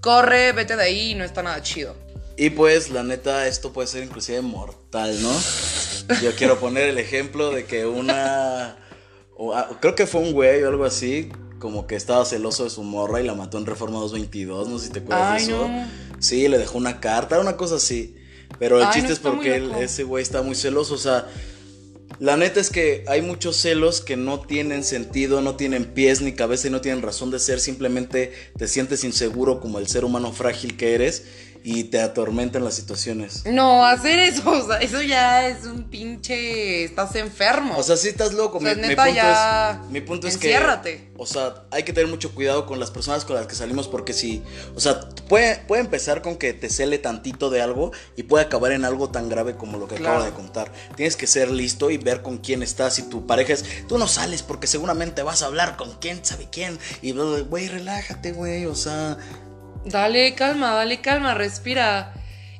corre, 0.00 0.52
vete 0.52 0.76
de 0.76 0.82
ahí 0.82 1.12
y 1.12 1.14
no 1.14 1.24
está 1.24 1.42
nada 1.42 1.62
chido. 1.62 2.05
Y 2.36 2.50
pues, 2.50 2.90
la 2.90 3.02
neta, 3.02 3.46
esto 3.46 3.72
puede 3.72 3.88
ser 3.88 4.04
inclusive 4.04 4.42
mortal, 4.42 5.16
¿no? 5.22 5.32
Yo 6.22 6.34
quiero 6.36 6.60
poner 6.60 6.88
el 6.88 6.98
ejemplo 6.98 7.50
de 7.50 7.64
que 7.64 7.86
una... 7.86 8.76
Ah, 9.54 9.70
creo 9.80 9.94
que 9.94 10.06
fue 10.06 10.20
un 10.20 10.32
güey 10.32 10.62
o 10.62 10.68
algo 10.68 10.84
así, 10.84 11.30
como 11.58 11.86
que 11.86 11.96
estaba 11.96 12.24
celoso 12.24 12.64
de 12.64 12.70
su 12.70 12.82
morra 12.82 13.20
y 13.20 13.24
la 13.24 13.34
mató 13.34 13.58
en 13.58 13.66
Reforma 13.66 13.98
222, 14.00 14.68
no 14.68 14.78
sé 14.78 14.86
si 14.86 14.92
te 14.92 15.00
acuerdas 15.00 15.46
de 15.46 15.52
eso. 15.52 15.68
Sí, 16.18 16.48
le 16.48 16.58
dejó 16.58 16.78
una 16.78 17.00
carta, 17.00 17.40
una 17.40 17.56
cosa 17.56 17.76
así. 17.76 18.16
Pero 18.58 18.80
el 18.80 18.88
chiste 18.90 19.12
es 19.12 19.18
porque 19.18 19.70
ese 19.80 20.04
güey 20.04 20.22
está 20.22 20.42
muy 20.42 20.54
celoso. 20.54 20.94
O 20.94 20.98
sea, 20.98 21.26
la 22.18 22.36
neta 22.36 22.60
es 22.60 22.70
que 22.70 23.04
hay 23.08 23.20
muchos 23.20 23.56
celos 23.56 24.00
que 24.00 24.16
no 24.16 24.40
tienen 24.40 24.84
sentido, 24.84 25.40
no 25.40 25.56
tienen 25.56 25.84
pies 25.84 26.22
ni 26.22 26.32
cabeza 26.32 26.68
y 26.68 26.70
no 26.70 26.80
tienen 26.80 27.02
razón 27.02 27.30
de 27.30 27.38
ser. 27.38 27.60
Simplemente 27.60 28.32
te 28.56 28.68
sientes 28.68 29.04
inseguro 29.04 29.60
como 29.60 29.78
el 29.78 29.88
ser 29.88 30.04
humano 30.04 30.32
frágil 30.32 30.76
que 30.76 30.94
eres 30.94 31.24
y 31.68 31.82
te 31.82 32.00
atormentan 32.00 32.62
las 32.62 32.74
situaciones. 32.74 33.42
No, 33.44 33.84
hacer 33.84 34.20
eso, 34.20 34.48
o 34.52 34.66
sea, 34.68 34.78
eso 34.78 35.02
ya 35.02 35.48
es 35.48 35.64
un 35.64 35.90
pinche. 35.90 36.84
Estás 36.84 37.16
enfermo. 37.16 37.76
O 37.76 37.82
sea, 37.82 37.96
sí 37.96 38.06
estás 38.06 38.34
loco. 38.34 38.60
mi, 38.60 38.72
punto 38.72 39.02
es, 39.02 39.90
mi 39.90 40.00
punto 40.00 40.28
es 40.28 40.36
que. 40.36 40.56
O 41.16 41.26
sea, 41.26 41.64
hay 41.72 41.82
que 41.82 41.92
tener 41.92 42.08
mucho 42.08 42.32
cuidado 42.32 42.66
con 42.66 42.78
las 42.78 42.92
personas 42.92 43.24
con 43.24 43.34
las 43.34 43.48
que 43.48 43.56
salimos 43.56 43.88
porque 43.88 44.12
si. 44.12 44.44
O 44.76 44.80
sea, 44.80 45.00
puede, 45.28 45.56
puede 45.66 45.82
empezar 45.82 46.22
con 46.22 46.36
que 46.36 46.52
te 46.52 46.70
cele 46.70 46.98
tantito 46.98 47.50
de 47.50 47.60
algo 47.60 47.90
y 48.14 48.22
puede 48.22 48.44
acabar 48.44 48.70
en 48.70 48.84
algo 48.84 49.10
tan 49.10 49.28
grave 49.28 49.56
como 49.56 49.76
lo 49.76 49.88
que 49.88 49.96
acabo 49.96 50.22
de 50.22 50.30
contar. 50.30 50.70
Tienes 50.94 51.16
que 51.16 51.26
ser 51.26 51.50
listo 51.50 51.90
y 51.90 51.98
ver 51.98 52.22
con 52.22 52.38
quién 52.38 52.62
estás. 52.62 53.00
Y 53.00 53.02
tu 53.08 53.26
pareja 53.26 53.54
es. 53.54 53.64
Tú 53.88 53.98
no 53.98 54.06
sales 54.06 54.44
porque 54.44 54.68
seguramente 54.68 55.24
vas 55.24 55.42
a 55.42 55.46
hablar 55.46 55.76
con 55.76 55.98
quién 55.98 56.24
sabe 56.24 56.46
quién. 56.48 56.78
Y, 57.02 57.10
güey, 57.10 57.66
relájate, 57.66 58.30
güey. 58.30 58.66
O 58.66 58.76
sea 58.76 59.18
Dale 59.86 60.34
calma, 60.34 60.74
dale 60.74 61.00
calma, 61.00 61.34
respira. 61.34 62.12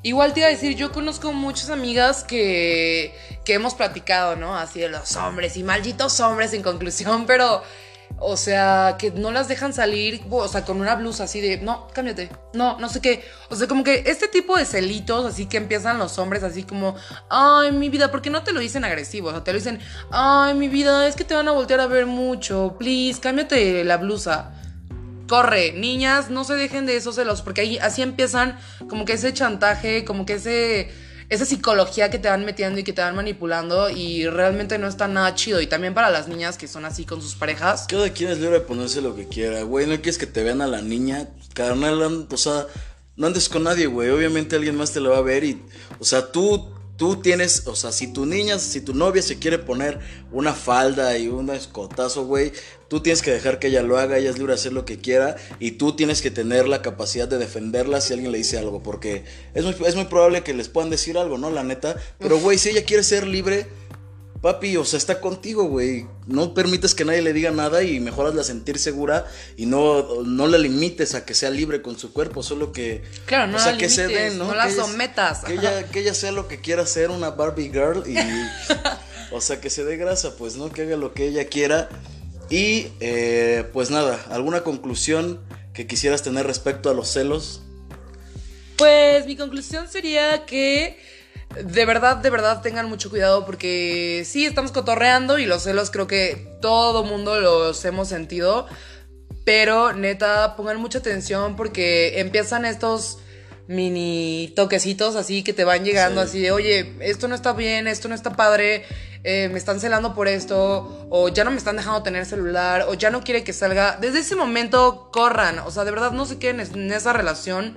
Igual 0.03 0.33
te 0.33 0.41
iba 0.41 0.49
a 0.49 0.53
decir, 0.53 0.77
yo 0.77 0.93
conozco 0.93 1.33
muchas 1.33 1.71
amigas 1.71 2.23
que, 2.23 3.13
que 3.45 3.55
hemos 3.55 3.75
platicado, 3.75 4.37
¿no? 4.37 4.57
Así 4.57 4.79
de 4.79 4.89
los 4.89 5.17
hombres 5.17 5.57
y 5.57 5.65
malditos 5.65 6.21
hombres 6.21 6.53
en 6.53 6.63
conclusión, 6.63 7.25
pero, 7.27 7.65
o 8.19 8.37
sea, 8.37 8.95
que 8.97 9.11
no 9.11 9.33
las 9.33 9.49
dejan 9.49 9.73
salir, 9.73 10.23
o 10.31 10.47
sea, 10.47 10.65
con 10.65 10.81
una 10.81 10.95
blusa 10.95 11.25
así 11.25 11.41
de, 11.41 11.59
no, 11.59 11.89
cámbiate, 11.89 12.31
no, 12.55 12.79
no 12.79 12.89
sé 12.89 13.01
qué. 13.01 13.25
O 13.51 13.57
sea, 13.57 13.67
como 13.67 13.83
que 13.83 14.05
este 14.07 14.29
tipo 14.29 14.57
de 14.57 14.65
celitos, 14.65 15.27
así 15.27 15.47
que 15.47 15.57
empiezan 15.57 15.99
los 15.99 16.21
hombres 16.21 16.45
así 16.45 16.63
como, 16.63 16.95
ay, 17.29 17.73
mi 17.73 17.89
vida, 17.89 18.13
porque 18.13 18.31
no 18.31 18.45
te 18.45 18.53
lo 18.53 18.61
dicen 18.61 18.85
agresivo, 18.85 19.31
o 19.31 19.33
sea, 19.33 19.43
te 19.43 19.53
lo 19.53 19.59
dicen, 19.59 19.81
ay, 20.13 20.55
mi 20.55 20.69
vida, 20.69 21.09
es 21.09 21.17
que 21.17 21.25
te 21.25 21.35
van 21.35 21.49
a 21.49 21.53
voltear 21.53 21.81
a 21.81 21.89
ver 21.89 22.07
mucho, 22.07 22.77
please, 22.79 23.21
cámbiate 23.21 23.83
la 23.83 23.97
blusa 23.97 24.53
corre, 25.27 25.73
niñas, 25.73 26.31
no 26.31 26.45
se 26.45 26.55
dejen 26.55 26.87
de 26.87 26.97
esos 26.97 27.17
celos, 27.17 27.43
porque 27.43 27.63
ahí 27.63 27.79
así 27.79 28.03
empiezan 28.03 28.59
como 28.89 29.05
que 29.05 29.15
ese 29.15 29.33
chantaje, 29.33 30.05
como 30.05 30.27
que 30.27 30.35
ese 30.35 30.91
esa 31.29 31.45
psicología 31.45 32.11
que 32.11 32.19
te 32.19 32.29
van 32.29 32.45
metiendo 32.45 32.79
y 32.79 32.85
que 32.85 32.93
te 32.93 33.03
van 33.03 33.17
manipulando 33.17 33.91
y 33.91 34.29
realmente 34.29 34.79
no 34.79 34.87
está 34.87 35.09
nada 35.09 35.35
chido. 35.35 35.61
Y 35.61 35.67
también 35.67 35.95
para 35.95 36.11
las 36.11 36.29
niñas 36.29 36.57
que 36.57 36.69
son 36.69 36.85
así 36.85 37.05
con 37.05 37.21
sus 37.21 37.35
parejas. 37.35 37.87
Cada 37.89 38.11
quien 38.11 38.31
es 38.31 38.39
libre 38.39 38.61
de 38.61 38.65
ponerse 38.65 39.01
lo 39.01 39.17
que 39.17 39.27
quiera, 39.27 39.63
güey. 39.63 39.87
No 39.87 39.97
quieres 39.97 40.19
que 40.19 40.27
te 40.27 40.43
vean 40.43 40.61
a 40.61 40.67
la 40.67 40.83
niña, 40.83 41.29
carnal, 41.55 42.27
o 42.31 42.37
sea, 42.37 42.67
no 43.17 43.27
andes 43.27 43.49
con 43.49 43.65
nadie, 43.65 43.87
güey. 43.87 44.11
Obviamente 44.11 44.57
alguien 44.57 44.77
más 44.77 44.93
te 44.93 45.01
lo 45.01 45.11
va 45.11 45.19
a 45.19 45.23
ver 45.23 45.45
y, 45.45 45.63
o 45.99 46.05
sea, 46.05 46.31
tú 46.31 46.76
tú 46.97 47.17
tienes, 47.17 47.67
o 47.67 47.77
sea, 47.77 47.93
si 47.93 48.13
tu 48.13 48.27
niña, 48.27 48.59
si 48.59 48.81
tu 48.81 48.95
novia 48.95 49.23
se 49.23 49.39
quiere 49.39 49.59
poner 49.59 49.99
una 50.33 50.55
falda 50.55 51.17
y 51.19 51.29
un 51.29 51.51
escotazo, 51.51 52.27
güey, 52.27 52.53
tú 52.89 53.01
tienes 53.01 53.23
que 53.23 53.31
dejar 53.31 53.59
que 53.59 53.69
ella 53.69 53.83
lo 53.83 53.99
haga, 53.99 54.19
ella 54.19 54.31
es 54.31 54.39
libre 54.39 54.55
de 54.55 54.61
hacer 54.61 54.73
lo 54.73 54.85
que 54.85 54.99
quiera 54.99 55.37
y 55.61 55.73
tú 55.73 55.95
tienes 55.95 56.23
que 56.23 56.31
tener 56.31 56.69
la 56.69 56.83
capacidad 56.83 57.29
de 57.29 57.39
defenderla 57.39 58.01
si 58.01 58.15
alguien 58.15 58.33
le 58.33 58.39
dice 58.39 58.59
algo, 58.59 58.83
porque 58.83 59.25
es 59.55 59.65
muy, 59.65 59.75
es 59.87 59.95
muy 59.95 60.07
probable 60.07 60.43
que 60.43 60.55
les 60.55 60.69
puedan 60.69 60.91
decir 60.91 61.19
algo, 61.19 61.39
¿no? 61.39 61.51
La 61.51 61.63
neta, 61.63 61.97
pero 62.19 62.39
güey, 62.39 62.59
si 62.59 62.71
ella 62.71 62.85
quiere 62.85 63.03
ser 63.03 63.27
libre 63.27 63.67
papi, 64.41 64.77
o 64.77 64.85
sea, 64.85 64.99
está 64.99 65.21
contigo, 65.21 65.65
güey. 65.65 66.07
No 66.27 66.55
permites 66.55 66.95
que 66.95 67.05
nadie 67.05 67.23
le 67.23 67.33
diga 67.33 67.51
nada 67.51 67.83
y 67.83 68.01
mejoras 68.01 68.35
la 68.35 68.45
sentir 68.45 68.79
segura 68.79 69.27
y 69.57 69.67
no, 69.67 70.23
no 70.23 70.47
la 70.47 70.59
limites 70.59 71.15
a 71.15 71.25
que 71.25 71.35
sea 71.35 71.51
libre 71.51 71.83
con 71.83 71.99
su 71.99 72.13
cuerpo, 72.13 72.43
solo 72.43 72.73
que. 72.73 73.03
Claro, 73.27 73.51
no 73.51 73.59
o 73.59 73.61
sea, 73.61 73.77
que 73.77 73.89
se 73.89 74.07
den, 74.09 74.39
¿no? 74.39 74.47
No 74.47 74.55
la 74.55 74.71
sometas. 74.71 75.41
que, 75.41 75.55
ella, 75.55 75.87
que 75.91 76.01
ella 76.01 76.15
sea 76.15 76.33
lo 76.33 76.49
que 76.49 76.61
quiera 76.61 76.87
ser, 76.87 77.11
una 77.11 77.31
Barbie 77.31 77.71
girl 77.71 78.05
y. 78.07 78.17
o 79.33 79.41
sea, 79.41 79.61
que 79.61 79.71
se 79.71 79.85
dé 79.85 79.97
grasa, 79.97 80.37
pues, 80.37 80.57
¿no? 80.57 80.71
Que 80.71 80.83
haga 80.83 80.97
lo 80.97 81.15
que 81.15 81.27
ella 81.27 81.47
quiera. 81.47 81.89
Y, 82.49 82.89
eh, 83.01 83.65
pues 83.73 83.91
nada, 83.91 84.25
¿alguna 84.31 84.63
conclusión 84.63 85.41
que 85.75 85.87
quisieras 85.87 86.23
tener 86.23 86.47
respecto 86.47 86.91
a 86.91 86.95
los 86.95 87.09
celos? 87.09 87.63
Pues 88.77 89.27
mi 89.27 89.37
conclusión 89.37 89.89
sería 89.89 90.45
que 90.47 90.99
de 91.55 91.85
verdad, 91.87 92.17
de 92.17 92.31
verdad 92.31 92.61
tengan 92.61 92.89
mucho 92.89 93.11
cuidado 93.11 93.47
porque 93.47 94.25
sí, 94.27 94.45
estamos 94.45 94.73
cotorreando 94.73 95.39
y 95.39 95.47
los 95.47 95.63
celos 95.63 95.91
creo 95.91 96.07
que 96.07 96.57
todo 96.61 97.05
mundo 97.05 97.41
los 97.41 97.85
hemos 97.85 98.09
sentido. 98.09 98.67
Pero 99.45 99.93
neta, 99.93 100.57
pongan 100.57 100.81
mucha 100.81 100.99
atención 100.99 101.57
porque 101.57 102.19
empiezan 102.21 102.65
estos 102.65 103.19
mini 103.69 104.53
toquecitos 104.55 105.17
así 105.17 105.43
que 105.43 105.53
te 105.53 105.65
van 105.65 105.85
llegando 105.85 106.21
así 106.21 106.41
de, 106.41 106.53
oye, 106.53 106.95
esto 107.01 107.29
no 107.29 107.35
está 107.35 107.53
bien, 107.53 107.87
esto 107.87 108.09
no 108.09 108.15
está 108.15 108.37
padre, 108.37 108.85
eh, 109.25 109.49
me 109.49 109.59
están 109.59 109.81
celando 109.81 110.15
por 110.15 110.29
esto, 110.29 111.07
o 111.11 111.29
ya 111.29 111.45
no 111.45 111.51
me 111.51 111.57
están 111.57 111.77
dejando 111.77 112.03
tener 112.03 112.27
celular, 112.27 112.87
o 112.89 112.95
ya 112.95 113.11
no 113.11 113.23
quiere 113.23 113.45
que 113.45 113.53
salga. 113.53 113.99
Desde 114.01 114.21
ese 114.21 114.37
momento 114.37 115.11
corran, 115.13 115.61
o 115.61 115.71
sea, 115.71 115.85
de 115.85 115.91
verdad 115.91 116.13
no 116.13 116.27
se 116.27 116.39
queden 116.39 116.61
en 116.61 116.93
esa 116.93 117.13
relación 117.13 117.77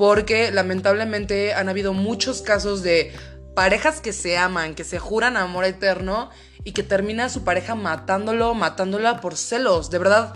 porque 0.00 0.50
lamentablemente 0.50 1.52
han 1.52 1.68
habido 1.68 1.92
muchos 1.92 2.40
casos 2.40 2.82
de 2.82 3.12
parejas 3.54 4.00
que 4.00 4.14
se 4.14 4.38
aman, 4.38 4.74
que 4.74 4.82
se 4.82 4.98
juran 4.98 5.36
amor 5.36 5.66
eterno 5.66 6.30
y 6.64 6.72
que 6.72 6.82
termina 6.82 7.28
su 7.28 7.44
pareja 7.44 7.74
matándolo, 7.74 8.54
matándola 8.54 9.20
por 9.20 9.36
celos. 9.36 9.90
De 9.90 9.98
verdad, 9.98 10.32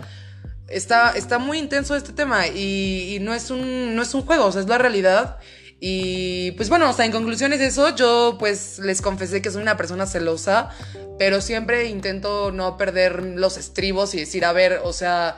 está, 0.67 1.13
está 1.17 1.39
muy 1.39 1.57
intenso 1.57 1.95
este 1.95 2.13
tema 2.13 2.45
y, 2.45 3.17
no, 3.21 3.33
es 3.33 3.49
un, 3.49 3.95
no 3.95 4.03
es 4.03 4.13
un 4.13 4.21
juego, 4.21 4.45
o 4.45 4.51
sea, 4.51 4.61
es 4.61 4.67
la 4.67 4.77
realidad. 4.77 5.39
Y 5.79 6.51
pues 6.51 6.69
bueno, 6.69 6.87
o 6.87 6.93
sea, 6.93 7.05
en 7.05 7.11
conclusión 7.11 7.51
es 7.51 7.61
eso. 7.61 7.95
Yo 7.95 8.35
pues 8.37 8.77
les 8.77 9.01
confesé 9.01 9.41
que 9.41 9.49
soy 9.49 9.63
una 9.63 9.77
persona 9.77 10.05
celosa, 10.05 10.69
pero 11.17 11.41
siempre 11.41 11.85
intento 11.85 12.51
no 12.51 12.77
perder 12.77 13.23
los 13.23 13.57
estribos 13.57 14.13
y 14.13 14.19
decir, 14.19 14.45
a 14.45 14.53
ver, 14.53 14.81
o 14.83 14.93
sea, 14.93 15.37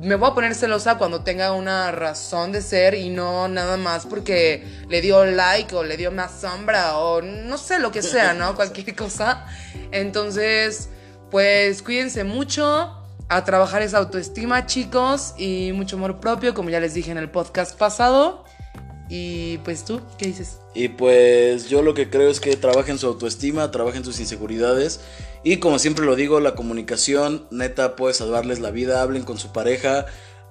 me 0.00 0.14
voy 0.14 0.30
a 0.30 0.34
poner 0.34 0.54
celosa 0.54 0.96
cuando 0.96 1.22
tenga 1.22 1.52
una 1.52 1.90
razón 1.92 2.52
de 2.52 2.62
ser 2.62 2.94
y 2.94 3.10
no 3.10 3.48
nada 3.48 3.76
más 3.76 4.06
porque 4.06 4.64
le 4.88 5.00
dio 5.00 5.24
like 5.26 5.74
o 5.74 5.84
le 5.84 5.96
dio 5.96 6.10
más 6.10 6.40
sombra 6.40 6.96
o 6.98 7.20
no 7.20 7.58
sé 7.58 7.78
lo 7.78 7.90
que 7.92 8.02
sea, 8.02 8.32
¿no? 8.32 8.54
Cualquier 8.56 8.96
cosa. 8.96 9.46
Entonces, 9.92 10.88
pues 11.30 11.82
cuídense 11.82 12.24
mucho, 12.24 12.96
a 13.30 13.44
trabajar 13.44 13.80
esa 13.82 13.98
autoestima, 13.98 14.66
chicos, 14.66 15.34
y 15.38 15.70
mucho 15.72 15.96
amor 15.96 16.18
propio, 16.18 16.52
como 16.52 16.68
ya 16.68 16.80
les 16.80 16.94
dije 16.94 17.12
en 17.12 17.18
el 17.18 17.30
podcast 17.30 17.78
pasado. 17.78 18.44
Y 19.10 19.58
pues 19.58 19.84
tú, 19.84 20.00
¿qué 20.16 20.28
dices? 20.28 20.60
Y 20.72 20.88
pues 20.88 21.68
yo 21.68 21.82
lo 21.82 21.94
que 21.94 22.08
creo 22.08 22.30
es 22.30 22.38
que 22.38 22.54
trabajen 22.56 22.96
su 22.96 23.08
autoestima, 23.08 23.72
trabajen 23.72 24.04
sus 24.04 24.20
inseguridades. 24.20 25.00
Y 25.42 25.56
como 25.56 25.80
siempre 25.80 26.06
lo 26.06 26.14
digo, 26.14 26.38
la 26.38 26.54
comunicación 26.54 27.48
neta 27.50 27.96
puede 27.96 28.14
salvarles 28.14 28.60
la 28.60 28.70
vida. 28.70 29.02
Hablen 29.02 29.24
con 29.24 29.36
su 29.36 29.52
pareja. 29.52 30.06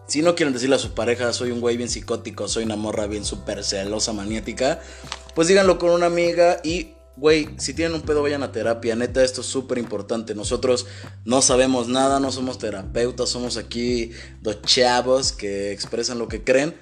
Si 0.08 0.22
no 0.22 0.36
quieren 0.36 0.54
decirle 0.54 0.76
a 0.76 0.80
su 0.80 0.94
pareja, 0.94 1.32
soy 1.32 1.52
un 1.52 1.62
güey 1.62 1.78
bien 1.78 1.88
psicótico, 1.88 2.50
soy 2.50 2.66
una 2.66 2.76
morra 2.76 3.08
bien 3.08 3.24
súper 3.24 3.64
celosa, 3.64 4.12
maniática, 4.12 4.82
pues 5.36 5.48
díganlo 5.48 5.78
con 5.78 5.92
una 5.92 6.08
amiga 6.08 6.60
y 6.64 6.94
güey, 7.16 7.50
si 7.58 7.74
tienen 7.74 7.94
un 7.94 8.02
pedo, 8.02 8.22
vayan 8.22 8.44
a 8.44 8.52
terapia. 8.52 8.96
Neta, 8.96 9.24
esto 9.24 9.42
es 9.42 9.48
súper 9.48 9.78
importante. 9.78 10.34
Nosotros 10.36 10.88
no 11.26 11.42
sabemos 11.42 11.88
nada, 11.88 12.20
no 12.20 12.32
somos 12.32 12.58
terapeutas, 12.58 13.30
somos 13.30 13.58
aquí 13.58 14.12
dos 14.42 14.62
chavos 14.64 15.32
que 15.32 15.72
expresan 15.72 16.18
lo 16.18 16.28
que 16.28 16.44
creen. 16.44 16.76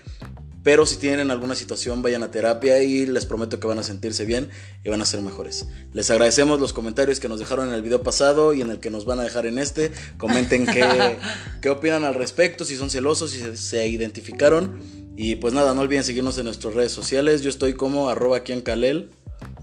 Pero 0.67 0.85
si 0.85 0.97
tienen 0.97 1.31
alguna 1.31 1.55
situación, 1.55 2.01
vayan 2.01 2.23
a 2.23 2.29
terapia 2.29 2.83
y 2.83 3.05
les 3.05 3.25
prometo 3.25 3.57
que 3.57 3.67
van 3.67 3.79
a 3.79 3.83
sentirse 3.83 4.25
bien 4.25 4.49
y 4.83 4.89
van 4.89 5.01
a 5.01 5.05
ser 5.05 5.21
mejores. 5.21 5.65
Les 5.93 6.11
agradecemos 6.11 6.59
los 6.59 6.73
comentarios 6.73 7.21
que 7.21 7.29
nos 7.29 7.39
dejaron 7.39 7.69
en 7.69 7.73
el 7.73 7.81
video 7.81 8.03
pasado 8.03 8.53
y 8.53 8.59
en 8.59 8.69
el 8.71 8.81
que 8.81 8.89
nos 8.89 9.05
van 9.05 9.21
a 9.21 9.23
dejar 9.23 9.45
en 9.45 9.59
este. 9.59 9.93
Comenten 10.17 10.65
qué, 10.65 11.19
qué 11.61 11.69
opinan 11.69 12.03
al 12.03 12.15
respecto, 12.15 12.65
si 12.65 12.75
son 12.75 12.89
celosos, 12.89 13.31
si 13.31 13.55
se, 13.55 13.87
identificaron. 13.87 14.81
Y 15.15 15.37
pues 15.37 15.53
nada, 15.53 15.73
no 15.73 15.79
olviden 15.79 16.03
seguirnos 16.03 16.37
en 16.37 16.43
nuestras 16.43 16.73
redes 16.73 16.91
sociales. 16.91 17.43
Yo 17.43 17.49
estoy 17.49 17.71
como 17.71 18.09
arroba 18.09 18.35
aquí 18.35 18.51
en 18.51 18.59
Calel. 18.59 19.09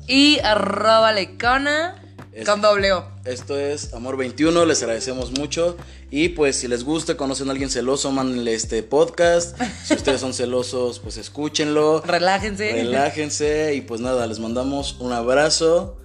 Y 0.06 0.38
arroba 0.42 1.12
lecona 1.12 2.02
Es- 2.34 2.48
con 2.48 2.60
doble 2.60 2.92
O. 2.92 3.04
Esto 3.24 3.58
es 3.58 3.94
Amor 3.94 4.16
21, 4.16 4.64
les 4.66 4.82
agradecemos 4.82 5.30
mucho. 5.38 5.76
Y 6.10 6.30
pues 6.30 6.56
si 6.56 6.68
les 6.68 6.82
gusta, 6.84 7.16
conocen 7.16 7.48
a 7.48 7.52
alguien 7.52 7.70
celoso, 7.70 8.10
mándenle 8.10 8.54
este 8.54 8.82
podcast. 8.82 9.56
Si 9.86 9.94
ustedes 9.94 10.20
son 10.20 10.34
celosos, 10.34 10.98
pues 10.98 11.16
escúchenlo. 11.16 12.00
Relájense. 12.06 12.72
Relájense 12.72 13.74
y 13.74 13.80
pues 13.82 14.00
nada, 14.00 14.26
les 14.26 14.38
mandamos 14.40 14.96
un 15.00 15.12
abrazo, 15.12 15.98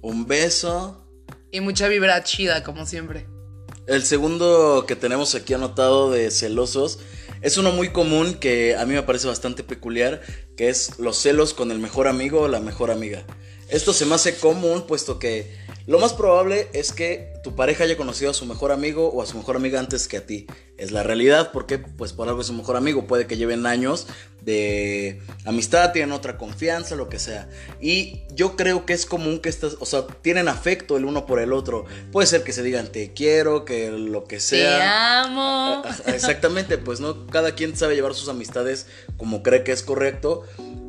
un 0.00 0.26
beso. 0.26 1.06
y 1.50 1.60
mucha 1.60 1.86
vibra 1.88 2.22
chida, 2.24 2.62
como 2.64 2.86
siempre. 2.86 3.26
El 3.86 4.02
segundo 4.02 4.86
que 4.88 4.96
tenemos 4.96 5.34
aquí 5.34 5.52
anotado 5.52 6.10
de 6.10 6.30
celosos 6.30 6.98
es 7.42 7.58
uno 7.58 7.70
muy 7.72 7.90
común 7.90 8.34
que 8.34 8.74
a 8.76 8.86
mí 8.86 8.94
me 8.94 9.02
parece 9.02 9.26
bastante 9.26 9.62
peculiar, 9.62 10.22
que 10.56 10.70
es 10.70 10.98
los 10.98 11.18
celos 11.18 11.52
con 11.52 11.70
el 11.70 11.78
mejor 11.78 12.08
amigo 12.08 12.40
o 12.40 12.48
la 12.48 12.60
mejor 12.60 12.90
amiga. 12.90 13.24
Esto 13.68 13.92
se 13.92 14.06
me 14.06 14.14
hace 14.14 14.36
común 14.36 14.86
puesto 14.86 15.18
que 15.18 15.54
lo 15.86 15.98
más 15.98 16.12
probable 16.14 16.68
es 16.72 16.92
que 16.92 17.32
tu 17.42 17.54
pareja 17.54 17.84
haya 17.84 17.96
conocido 17.96 18.30
a 18.30 18.34
su 18.34 18.46
mejor 18.46 18.72
amigo 18.72 19.08
o 19.10 19.20
a 19.22 19.26
su 19.26 19.36
mejor 19.36 19.56
amiga 19.56 19.78
antes 19.78 20.08
que 20.08 20.16
a 20.16 20.26
ti. 20.26 20.46
Es 20.78 20.90
la 20.92 21.02
realidad 21.02 21.50
porque 21.52 21.78
pues 21.78 22.12
por 22.12 22.26
algo 22.28 22.40
es 22.40 22.46
su 22.48 22.52
mejor 22.54 22.76
amigo, 22.76 23.06
puede 23.06 23.26
que 23.26 23.36
lleven 23.36 23.66
años 23.66 24.06
de 24.40 25.20
amistad, 25.44 25.92
tienen 25.92 26.12
otra 26.12 26.36
confianza, 26.36 26.96
lo 26.96 27.08
que 27.08 27.18
sea. 27.18 27.48
Y 27.80 28.22
yo 28.32 28.56
creo 28.56 28.84
que 28.86 28.92
es 28.92 29.06
común 29.06 29.40
que 29.40 29.48
estas, 29.48 29.76
o 29.80 29.86
sea, 29.86 30.06
tienen 30.22 30.48
afecto 30.48 30.96
el 30.96 31.04
uno 31.04 31.26
por 31.26 31.38
el 31.38 31.52
otro. 31.52 31.84
Puede 32.12 32.26
ser 32.26 32.42
que 32.44 32.52
se 32.52 32.62
digan 32.62 32.88
te 32.88 33.12
quiero, 33.12 33.64
que 33.64 33.90
lo 33.90 34.24
que 34.24 34.36
Te 34.36 34.40
sea. 34.42 35.22
amo. 35.24 35.82
Ah, 35.84 35.96
Exactamente, 36.06 36.78
pues 36.78 37.00
no, 37.00 37.26
cada 37.26 37.54
quien 37.54 37.76
sabe 37.76 37.94
llevar 37.94 38.14
sus 38.14 38.28
amistades 38.28 38.86
como 39.16 39.42
cree 39.42 39.62
que 39.64 39.72
es 39.72 39.82
correcto, 39.82 40.42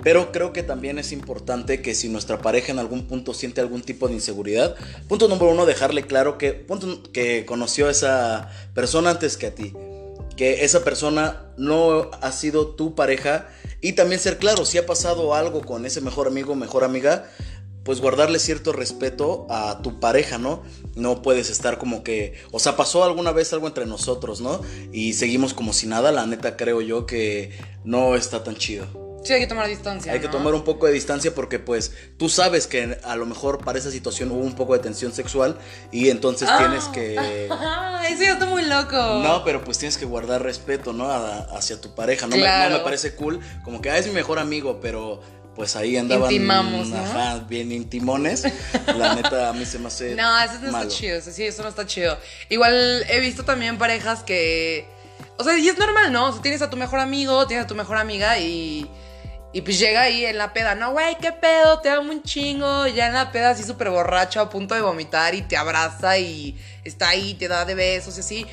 pero 0.03 0.31
creo 0.31 0.53
que 0.53 0.63
también 0.63 0.99
es 0.99 1.11
importante 1.11 1.81
que 1.81 1.95
si 1.95 2.09
nuestra 2.09 2.39
pareja 2.39 2.71
en 2.71 2.79
algún 2.79 3.07
punto 3.07 3.33
siente 3.33 3.61
algún 3.61 3.81
tipo 3.81 4.07
de 4.07 4.13
inseguridad, 4.13 4.75
punto 5.07 5.27
número 5.27 5.51
uno, 5.51 5.65
dejarle 5.65 6.03
claro 6.03 6.37
que, 6.37 6.53
punto, 6.53 7.01
que 7.11 7.45
conoció 7.45 7.87
a 7.87 7.91
esa 7.91 8.49
persona 8.73 9.11
antes 9.11 9.37
que 9.37 9.47
a 9.47 9.55
ti, 9.55 9.73
que 10.35 10.65
esa 10.65 10.83
persona 10.83 11.47
no 11.57 12.11
ha 12.21 12.31
sido 12.31 12.75
tu 12.75 12.95
pareja 12.95 13.47
y 13.81 13.93
también 13.93 14.19
ser 14.19 14.37
claro, 14.37 14.65
si 14.65 14.77
ha 14.77 14.85
pasado 14.85 15.33
algo 15.33 15.61
con 15.61 15.85
ese 15.85 16.01
mejor 16.01 16.27
amigo 16.27 16.55
mejor 16.55 16.83
amiga, 16.83 17.25
pues 17.85 18.01
guardarle 18.01 18.39
cierto 18.39 18.73
respeto 18.73 19.45
a 19.49 19.81
tu 19.83 19.99
pareja, 19.99 20.39
¿no? 20.39 20.63
No 20.95 21.21
puedes 21.21 21.51
estar 21.51 21.77
como 21.77 22.03
que, 22.03 22.33
o 22.51 22.59
sea, 22.59 22.75
pasó 22.75 23.03
alguna 23.03 23.31
vez 23.31 23.53
algo 23.53 23.67
entre 23.67 23.85
nosotros, 23.85 24.41
¿no? 24.41 24.59
Y 24.91 25.13
seguimos 25.13 25.53
como 25.53 25.71
si 25.71 25.85
nada, 25.85 26.11
la 26.11 26.25
neta 26.25 26.57
creo 26.57 26.81
yo 26.81 27.05
que 27.05 27.51
no 27.83 28.15
está 28.15 28.43
tan 28.43 28.55
chido. 28.55 29.04
Sí, 29.25 29.34
hay 29.34 29.39
que 29.41 29.48
tomar 29.48 29.67
distancia. 29.67 30.12
Hay 30.13 30.20
que 30.20 30.27
tomar 30.27 30.53
un 30.53 30.63
poco 30.63 30.86
de 30.86 30.94
distancia 30.94 31.34
porque 31.34 31.60
pues 31.60 31.91
tú 32.17 32.29
sabes 32.29 32.67
que 32.67 32.98
a 33.03 33.15
lo 33.15 33.25
mejor 33.25 33.63
para 33.65 33.77
esa 33.79 33.91
situación 33.91 34.32
hubo 34.32 34.41
un 34.44 34.55
poco 34.55 34.74
de 34.74 34.79
tensión 34.79 35.13
sexual 35.13 35.58
y 35.91 36.10
entonces 36.10 36.48
Ah. 36.51 36.58
tienes 36.60 36.86
que... 36.86 37.48
Ah, 37.51 38.03
eso 38.10 38.22
ya 38.24 38.34
está 38.34 38.46
muy 38.46 38.63
loco. 38.63 38.96
No, 39.24 39.44
pero 39.44 39.63
pues 39.63 39.77
tienes 39.79 39.98
que 39.98 40.05
guardar 40.05 40.44
respeto, 40.44 40.94
¿no? 40.94 41.10
A- 41.12 41.39
hacia 41.58 41.82
tu 41.82 41.96
pareja. 41.96 42.27
No, 42.27 42.36
me, 42.38 42.44
no 42.70 42.77
me 42.77 42.84
parece 42.84 43.15
cool. 43.15 43.39
Como 43.63 43.82
que 43.82 43.89
ah, 43.89 43.98
es 43.98 44.05
mi 44.08 44.13
mejor 44.13 44.38
amigo, 44.39 44.79
pero 44.82 45.22
pues 45.55 45.75
ahí 45.75 45.98
andaban. 45.98 46.29
Intimamos, 46.32 46.89
¿no? 46.89 46.98
Ajá, 46.98 47.39
bien 47.50 47.72
intimones. 47.72 48.44
La 48.96 49.15
neta, 49.15 49.50
a 49.50 49.53
mí 49.53 49.65
se 49.65 49.79
me 49.79 49.88
hace. 49.88 50.13
No, 50.15 50.39
eso 50.39 50.53
no 50.62 50.72
malo. 50.72 50.88
está 50.88 50.98
chido. 51.00 51.17
eso 51.17 51.32
Sí, 51.32 51.44
eso 51.44 51.63
no 51.63 51.70
está 51.70 51.86
chido. 51.88 52.17
Igual 52.50 53.05
he 53.10 53.20
visto 53.22 53.44
también 53.46 53.77
parejas 53.77 54.22
que. 54.24 54.86
O 55.38 55.44
sea, 55.44 55.58
y 55.58 55.67
es 55.67 55.77
normal, 55.77 56.12
¿no? 56.12 56.27
O 56.29 56.32
sea, 56.34 56.41
tienes 56.41 56.62
a 56.62 56.70
tu 56.70 56.77
mejor 56.77 57.00
amigo, 57.00 57.48
tienes 57.48 57.65
a 57.65 57.67
tu 57.67 57.75
mejor 57.75 57.98
amiga 57.98 58.38
y. 58.38 58.89
Y 59.55 59.62
pues 59.62 59.79
llega 59.79 60.01
ahí 60.01 60.25
en 60.25 60.38
la 60.38 60.51
peda, 60.51 60.75
no, 60.75 60.91
güey, 60.91 61.15
qué 61.21 61.31
pedo, 61.31 61.79
te 61.79 61.88
amo 61.89 62.12
un 62.12 62.21
chingo. 62.24 62.88
Y 62.88 62.93
Ya 62.93 63.07
en 63.07 63.13
la 63.13 63.31
peda, 63.31 63.51
así 63.51 63.63
súper 63.63 63.89
borracho, 63.89 64.41
a 64.41 64.50
punto 64.50 64.75
de 64.75 64.81
vomitar 64.81 65.33
y 65.33 65.43
te 65.43 65.55
abraza 65.55 66.17
y 66.17 66.59
está 66.83 67.07
ahí, 67.07 67.35
te 67.35 67.47
da 67.47 67.63
de 67.63 67.74
besos 67.74 68.17
y 68.17 68.19
así. 68.19 68.45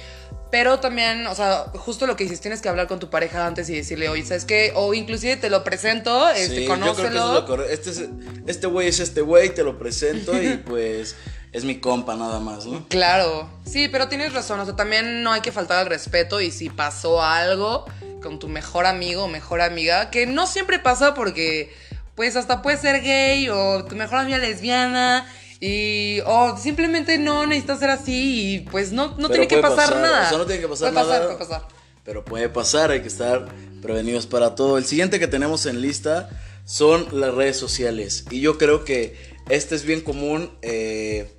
Pero 0.53 0.79
también, 0.79 1.27
o 1.27 1.35
sea, 1.35 1.65
justo 1.75 2.07
lo 2.07 2.15
que 2.15 2.23
dices, 2.23 2.41
tienes 2.41 2.61
que 2.63 2.69
hablar 2.69 2.87
con 2.87 3.01
tu 3.01 3.11
pareja 3.11 3.45
antes 3.45 3.69
y 3.69 3.75
decirle, 3.75 4.09
oye, 4.11 4.25
¿sabes 4.25 4.45
qué? 4.45 4.71
O 4.77 4.95
inclusive 4.95 5.37
te 5.37 5.51
lo 5.51 5.65
presento, 5.65 6.29
este, 6.29 6.57
Sí, 6.59 6.67
yo 6.67 6.75
creo 6.75 6.79
que 6.85 6.91
eso 6.91 6.91
es 6.91 6.97
conócelo. 7.09 7.35
lo 7.35 7.47
correcto. 7.47 7.73
Este 7.73 7.91
es- 7.91 8.09
Este 8.47 8.67
güey 8.69 8.87
es 8.87 9.01
este 9.01 9.23
güey, 9.23 9.53
te 9.53 9.65
lo 9.65 9.79
presento 9.81 10.41
y 10.41 10.57
pues 10.65 11.17
es 11.53 11.65
mi 11.65 11.81
compa 11.81 12.15
nada 12.15 12.39
más, 12.39 12.65
¿no? 12.67 12.87
Claro, 12.89 13.51
sí, 13.65 13.89
pero 13.89 14.07
tienes 14.09 14.33
razón, 14.35 14.61
o 14.61 14.65
sea, 14.67 14.77
también 14.77 15.23
no 15.25 15.33
hay 15.33 15.41
que 15.41 15.51
faltar 15.51 15.79
al 15.79 15.87
respeto 15.87 16.41
y 16.41 16.51
si 16.53 16.71
pasó 16.71 17.23
algo 17.23 17.87
con 18.23 18.39
tu 18.39 18.49
mejor 18.49 18.87
amigo 18.87 19.25
o 19.25 19.29
mejor 19.29 19.61
amiga, 19.61 20.11
que 20.11 20.27
no 20.27 20.47
siempre 20.47 20.79
pasa 20.79 21.15
porque 21.15 21.73
pues 22.15 22.37
hasta 22.37 22.63
puede 22.63 22.77
ser 22.77 23.03
gay 23.03 23.49
o 23.49 23.85
tu 23.85 23.97
mejor 23.97 24.19
amiga 24.19 24.39
lesbiana 24.39 25.27
y 25.61 26.21
o 26.27 26.57
simplemente 26.57 27.19
no 27.19 27.47
necesitas 27.47 27.79
ser 27.79 27.91
así 27.91 28.55
y 28.55 28.61
pues 28.61 28.93
no, 28.93 29.17
no 29.19 29.29
tiene 29.29 29.47
que 29.47 29.59
pasar, 29.59 29.77
pasar, 29.77 29.97
nada. 29.97 30.27
o 30.27 30.29
sea, 30.29 30.39
no 30.39 30.47
tiene 30.47 30.61
que 30.61 30.69
pasar 30.69 30.93
puede 30.93 31.07
nada. 31.07 31.21
Pasar, 31.21 31.37
puede 31.37 31.49
pasar. 31.49 31.69
Pero 32.05 32.25
puede 32.25 32.49
pasar, 32.49 32.91
hay 32.91 33.01
que 33.01 33.09
estar 33.09 33.47
prevenidos 33.81 34.27
para 34.27 34.55
todo. 34.57 34.77
El 34.77 34.85
siguiente 34.85 35.21
que 35.21 35.29
tenemos 35.29 35.67
en 35.67 35.81
lista 35.81 36.31
son 36.65 37.07
las 37.13 37.35
redes 37.35 37.57
sociales. 37.57 38.25
Y 38.31 38.41
yo 38.41 38.59
creo 38.59 38.85
que 38.85 39.17
este 39.49 39.77
es 39.77 39.85
bien 39.85 40.01
común, 40.01 40.51
eh, 40.63 41.31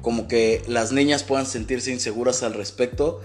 como 0.00 0.28
que 0.28 0.62
las 0.66 0.92
niñas 0.92 1.24
puedan 1.24 1.46
sentirse 1.46 1.90
inseguras 1.90 2.42
al 2.42 2.54
respecto. 2.54 3.20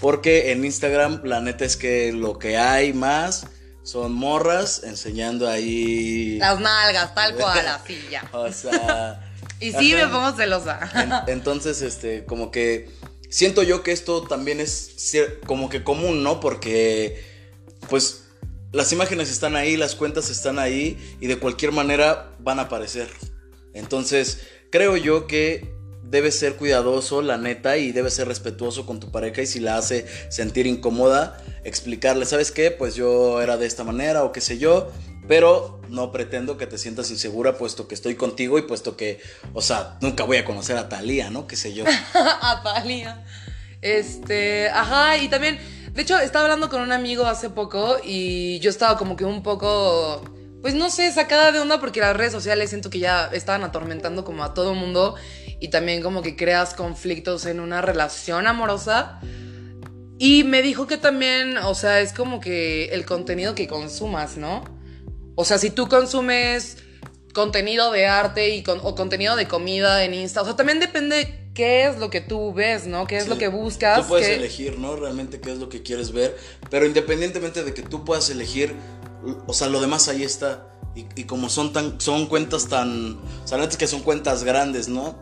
Porque 0.00 0.52
en 0.52 0.64
Instagram 0.64 1.22
la 1.24 1.40
neta 1.40 1.64
es 1.64 1.76
que 1.76 2.12
lo 2.12 2.38
que 2.38 2.56
hay 2.56 2.92
más 2.92 3.46
son 3.82 4.12
morras 4.12 4.82
enseñando 4.84 5.48
ahí... 5.48 6.38
Las 6.38 6.60
nalgas, 6.60 7.14
tal 7.14 7.34
cual, 7.36 7.66
así 7.66 7.98
ya. 8.10 8.28
O 8.32 8.50
sea... 8.52 9.24
Y 9.60 9.72
sí 9.72 9.92
ajá. 9.92 10.06
me 10.06 10.12
pongo 10.12 10.36
celosa. 10.36 10.78
En- 11.26 11.32
entonces, 11.32 11.82
este, 11.82 12.24
como 12.24 12.52
que 12.52 12.90
siento 13.28 13.64
yo 13.64 13.82
que 13.82 13.90
esto 13.90 14.22
también 14.22 14.60
es 14.60 15.12
como 15.46 15.68
que 15.68 15.82
común, 15.82 16.22
¿no? 16.22 16.38
Porque, 16.38 17.24
pues, 17.88 18.26
las 18.70 18.92
imágenes 18.92 19.30
están 19.30 19.56
ahí, 19.56 19.76
las 19.76 19.96
cuentas 19.96 20.30
están 20.30 20.60
ahí 20.60 20.96
y 21.20 21.26
de 21.26 21.40
cualquier 21.40 21.72
manera 21.72 22.30
van 22.38 22.60
a 22.60 22.62
aparecer. 22.62 23.08
Entonces, 23.74 24.42
creo 24.70 24.96
yo 24.96 25.26
que 25.26 25.74
debes 26.10 26.38
ser 26.38 26.56
cuidadoso, 26.56 27.22
la 27.22 27.36
neta, 27.36 27.76
y 27.76 27.92
debes 27.92 28.14
ser 28.14 28.28
respetuoso 28.28 28.86
con 28.86 29.00
tu 29.00 29.10
pareja 29.10 29.42
y 29.42 29.46
si 29.46 29.60
la 29.60 29.76
hace 29.76 30.06
sentir 30.28 30.66
incómoda, 30.66 31.42
explicarle, 31.64 32.24
¿sabes 32.24 32.50
qué? 32.50 32.70
Pues 32.70 32.94
yo 32.94 33.40
era 33.42 33.56
de 33.56 33.66
esta 33.66 33.84
manera 33.84 34.24
o 34.24 34.32
qué 34.32 34.40
sé 34.40 34.58
yo, 34.58 34.90
pero 35.28 35.80
no 35.88 36.10
pretendo 36.10 36.56
que 36.56 36.66
te 36.66 36.78
sientas 36.78 37.10
insegura 37.10 37.58
puesto 37.58 37.86
que 37.86 37.94
estoy 37.94 38.14
contigo 38.14 38.58
y 38.58 38.62
puesto 38.62 38.96
que, 38.96 39.20
o 39.52 39.60
sea, 39.60 39.98
nunca 40.00 40.24
voy 40.24 40.38
a 40.38 40.44
conocer 40.44 40.76
a 40.76 40.88
Talía, 40.88 41.30
¿no? 41.30 41.46
Qué 41.46 41.56
sé 41.56 41.74
yo. 41.74 41.84
Atalia. 42.40 43.24
Este, 43.82 44.68
ajá, 44.70 45.18
y 45.18 45.28
también, 45.28 45.58
de 45.92 46.02
hecho, 46.02 46.18
estaba 46.18 46.46
hablando 46.46 46.68
con 46.68 46.80
un 46.80 46.92
amigo 46.92 47.26
hace 47.26 47.50
poco 47.50 47.98
y 48.02 48.58
yo 48.60 48.70
estaba 48.70 48.96
como 48.96 49.16
que 49.16 49.24
un 49.24 49.42
poco, 49.42 50.24
pues 50.62 50.74
no 50.74 50.90
sé, 50.90 51.10
sacada 51.12 51.52
de 51.52 51.60
onda 51.60 51.80
porque 51.80 52.00
las 52.00 52.16
redes 52.16 52.32
sociales 52.32 52.70
siento 52.70 52.90
que 52.90 52.98
ya 52.98 53.30
estaban 53.32 53.62
atormentando 53.64 54.24
como 54.24 54.42
a 54.44 54.54
todo 54.54 54.74
mundo 54.74 55.14
y 55.60 55.68
también 55.68 56.02
como 56.02 56.22
que 56.22 56.36
creas 56.36 56.74
conflictos 56.74 57.46
en 57.46 57.60
una 57.60 57.80
relación 57.80 58.46
amorosa. 58.46 59.20
Y 60.18 60.42
me 60.44 60.62
dijo 60.62 60.86
que 60.88 60.96
también, 60.96 61.58
o 61.58 61.74
sea, 61.74 62.00
es 62.00 62.12
como 62.12 62.40
que 62.40 62.86
el 62.86 63.04
contenido 63.06 63.54
que 63.54 63.68
consumas, 63.68 64.36
¿no? 64.36 64.64
O 65.36 65.44
sea, 65.44 65.58
si 65.58 65.70
tú 65.70 65.88
consumes 65.88 66.78
contenido 67.34 67.92
de 67.92 68.06
arte 68.06 68.48
y 68.56 68.64
con- 68.64 68.80
o 68.82 68.96
contenido 68.96 69.36
de 69.36 69.46
comida 69.46 70.02
en 70.04 70.14
Insta, 70.14 70.42
o 70.42 70.44
sea, 70.44 70.56
también 70.56 70.80
depende 70.80 71.50
qué 71.54 71.84
es 71.86 71.98
lo 71.98 72.10
que 72.10 72.20
tú 72.20 72.52
ves, 72.52 72.86
¿no? 72.86 73.06
¿Qué 73.06 73.16
es 73.18 73.24
Sí. 73.24 73.30
lo 73.30 73.38
que 73.38 73.46
buscas? 73.48 74.00
Tú 74.02 74.08
puedes 74.08 74.28
elegir, 74.28 74.76
¿no? 74.78 74.96
Realmente 74.96 75.40
qué 75.40 75.52
es 75.52 75.58
lo 75.58 75.68
que 75.68 75.82
quieres 75.82 76.10
ver. 76.12 76.36
Pero 76.70 76.84
independientemente 76.86 77.62
de 77.62 77.72
que 77.74 77.82
tú 77.82 78.04
puedas 78.04 78.28
elegir, 78.30 78.74
o 79.46 79.52
sea, 79.52 79.68
lo 79.68 79.80
demás 79.80 80.08
ahí 80.08 80.22
está. 80.22 80.66
Y, 80.94 81.06
y 81.14 81.24
como 81.24 81.48
son 81.48 81.72
tan, 81.72 82.00
son 82.00 82.26
cuentas 82.26 82.68
tan. 82.68 83.18
O 83.44 83.46
sea, 83.46 83.62
es 83.62 83.76
que 83.76 83.86
son 83.86 84.00
cuentas 84.00 84.44
grandes, 84.44 84.88
¿no? 84.88 85.16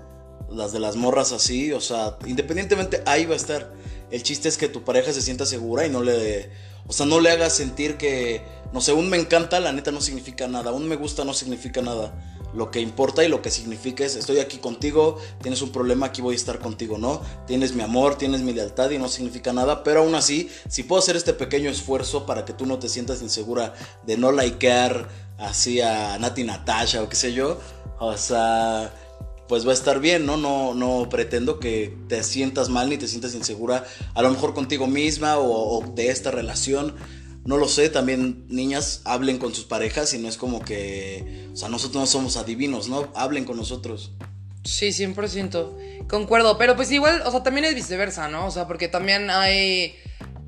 Las 0.50 0.72
de 0.72 0.80
las 0.80 0.96
morras 0.96 1.32
así. 1.32 1.72
O 1.72 1.80
sea, 1.80 2.16
independientemente 2.26 3.02
ahí 3.06 3.26
va 3.26 3.34
a 3.34 3.36
estar. 3.36 3.72
El 4.10 4.22
chiste 4.22 4.48
es 4.48 4.56
que 4.56 4.68
tu 4.68 4.84
pareja 4.84 5.12
se 5.12 5.22
sienta 5.22 5.46
segura 5.46 5.86
y 5.86 5.90
no 5.90 6.02
le. 6.02 6.50
O 6.86 6.92
sea, 6.92 7.06
no 7.06 7.20
le 7.20 7.30
hagas 7.30 7.52
sentir 7.52 7.96
que. 7.96 8.42
No 8.72 8.80
sé, 8.80 8.92
un 8.92 9.08
me 9.08 9.16
encanta, 9.16 9.60
la 9.60 9.72
neta 9.72 9.90
no 9.90 10.00
significa 10.00 10.48
nada. 10.48 10.72
Un 10.72 10.88
me 10.88 10.96
gusta 10.96 11.24
no 11.24 11.32
significa 11.32 11.82
nada. 11.82 12.12
Lo 12.54 12.70
que 12.70 12.80
importa 12.80 13.24
y 13.24 13.28
lo 13.28 13.42
que 13.42 13.50
significa 13.50 14.04
es 14.04 14.16
estoy 14.16 14.38
aquí 14.38 14.58
contigo, 14.58 15.18
tienes 15.42 15.60
un 15.62 15.72
problema, 15.72 16.06
aquí 16.06 16.22
voy 16.22 16.34
a 16.34 16.36
estar 16.36 16.58
contigo, 16.58 16.96
¿no? 16.96 17.20
Tienes 17.46 17.74
mi 17.74 17.82
amor, 17.82 18.16
tienes 18.16 18.40
mi 18.40 18.52
lealtad 18.52 18.90
y 18.90 18.98
no 18.98 19.08
significa 19.08 19.52
nada, 19.52 19.84
pero 19.84 20.00
aún 20.00 20.14
así, 20.14 20.48
si 20.68 20.82
puedo 20.82 21.00
hacer 21.00 21.16
este 21.16 21.34
pequeño 21.34 21.68
esfuerzo 21.68 22.24
para 22.24 22.44
que 22.44 22.54
tú 22.54 22.64
no 22.64 22.78
te 22.78 22.88
sientas 22.88 23.20
insegura 23.20 23.74
de 24.06 24.16
no 24.16 24.32
likear 24.32 25.08
así 25.38 25.80
a 25.80 26.18
Nati 26.18 26.44
Natasha 26.44 27.02
o 27.02 27.08
qué 27.08 27.16
sé 27.16 27.34
yo, 27.34 27.60
o 27.98 28.16
sea, 28.16 28.90
pues 29.48 29.66
va 29.66 29.70
a 29.70 29.74
estar 29.74 30.00
bien, 30.00 30.24
¿no? 30.24 30.36
No, 30.36 30.74
no 30.74 31.08
pretendo 31.08 31.60
que 31.60 31.96
te 32.08 32.22
sientas 32.22 32.68
mal 32.68 32.88
ni 32.88 32.96
te 32.96 33.06
sientas 33.06 33.34
insegura, 33.34 33.84
a 34.14 34.22
lo 34.22 34.30
mejor 34.30 34.54
contigo 34.54 34.86
misma 34.86 35.38
o, 35.38 35.78
o 35.78 35.86
de 35.94 36.08
esta 36.08 36.30
relación. 36.30 36.94
No 37.46 37.56
lo 37.56 37.68
sé, 37.68 37.88
también 37.88 38.44
niñas 38.48 39.02
hablen 39.04 39.38
con 39.38 39.54
sus 39.54 39.64
parejas 39.64 40.12
y 40.14 40.18
no 40.18 40.28
es 40.28 40.36
como 40.36 40.62
que, 40.62 41.48
o 41.52 41.56
sea, 41.56 41.68
nosotros 41.68 42.00
no 42.00 42.06
somos 42.06 42.36
adivinos, 42.36 42.88
¿no? 42.88 43.08
Hablen 43.14 43.44
con 43.44 43.56
nosotros. 43.56 44.12
Sí, 44.64 44.88
100%. 44.88 46.06
Concuerdo, 46.08 46.58
pero 46.58 46.74
pues 46.74 46.90
igual, 46.90 47.22
o 47.24 47.30
sea, 47.30 47.44
también 47.44 47.66
es 47.66 47.74
viceversa, 47.74 48.28
¿no? 48.28 48.46
O 48.46 48.50
sea, 48.50 48.66
porque 48.66 48.88
también 48.88 49.30
hay, 49.30 49.94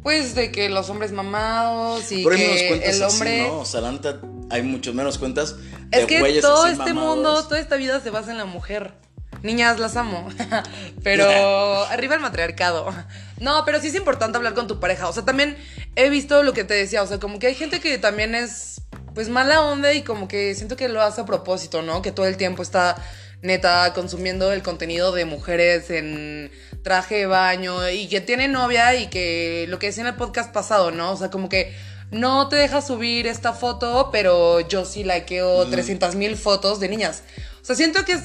pues, 0.03 0.35
de 0.35 0.51
que 0.51 0.69
los 0.69 0.91
hombres 0.91 1.13
mamados 1.13 2.11
y 2.11 2.25
Pero 2.25 2.35
hay 2.35 2.43
menos 2.43 2.61
que 2.61 2.69
cuentas 2.69 2.97
el 2.97 3.03
así, 3.05 3.15
hombre... 3.15 3.43
¿no? 3.43 3.59
O 3.61 3.65
sea, 3.65 3.81
la 3.81 3.93
neta, 3.93 4.21
hay 4.51 4.63
muchos 4.63 4.93
menos 4.93 5.19
cuentas 5.19 5.57
de 5.91 6.01
Es 6.01 6.07
que 6.07 6.41
todo 6.41 6.65
así 6.65 6.73
este 6.73 6.93
mamados. 6.93 7.17
mundo, 7.17 7.45
toda 7.45 7.61
esta 7.61 7.77
vida 7.77 8.01
se 8.01 8.11
basa 8.11 8.33
en 8.33 8.39
la 8.39 8.45
mujer. 8.45 8.95
Niñas, 9.43 9.79
las 9.79 9.97
amo. 9.97 10.29
pero 11.05 11.85
arriba 11.91 12.17
el 12.17 12.21
matriarcado. 12.21 12.93
No, 13.41 13.65
pero 13.65 13.81
sí 13.81 13.89
es 13.89 13.95
importante 13.95 14.37
hablar 14.37 14.55
con 14.55 14.67
tu 14.67 14.81
pareja. 14.81 15.09
O 15.09 15.13
sea, 15.13 15.25
también 15.25 15.57
he 15.99 16.11
visto 16.11 16.43
lo 16.45 16.53
que 16.53 16.65
te 16.65 16.75
decía. 16.75 17.03
O 17.03 17.07
sea, 17.07 17.19
como 17.19 17.39
que 17.39 17.49
hay 17.49 17.55
gente 17.55 17.81
que 17.81 17.99
también 17.99 18.35
es, 18.35 18.81
pues, 19.15 19.29
mala 19.29 19.63
onda 19.63 19.93
y 19.93 20.03
como 20.03 20.29
que 20.29 20.55
siento 20.55 20.77
que 20.77 20.89
lo 20.89 21.03
hace 21.03 21.23
a 21.23 21.27
propósito, 21.27 21.83
¿no? 21.83 22.01
Que 22.03 22.13
todo 22.13 22.27
el 22.27 22.37
tiempo 22.37 22.63
está 22.63 22.97
neta 23.43 23.93
consumiendo 23.95 24.53
el 24.53 24.63
contenido 24.63 25.13
de 25.13 25.25
mujeres 25.25 25.91
en 25.91 26.51
traje 26.83 27.17
de 27.17 27.27
baño 27.27 27.89
y 27.89 28.09
que 28.09 28.21
tiene 28.21 28.49
novia 28.49 28.97
y 28.97 29.09
que 29.09 29.67
lo 29.69 29.79
que 29.79 29.89
decía 29.89 30.03
en 30.03 30.09
el 30.09 30.17
podcast 30.17 30.53
pasado, 30.53 30.91
¿no? 30.91 31.13
O 31.13 31.17
sea, 31.17 31.31
como 31.31 31.49
que 31.49 31.77
no 32.11 32.49
te 32.49 32.57
deja 32.57 32.81
subir 32.81 33.27
esta 33.27 33.53
foto, 33.53 34.11
pero 34.11 34.61
yo 34.61 34.85
sí 34.85 35.05
likeo 35.05 35.67
300 35.67 36.15
mil 36.15 36.37
fotos 36.37 36.81
de 36.81 36.89
niñas. 36.89 37.23
O 37.61 37.65
sea, 37.65 37.77
siento 37.77 38.05
que 38.05 38.13
es 38.13 38.23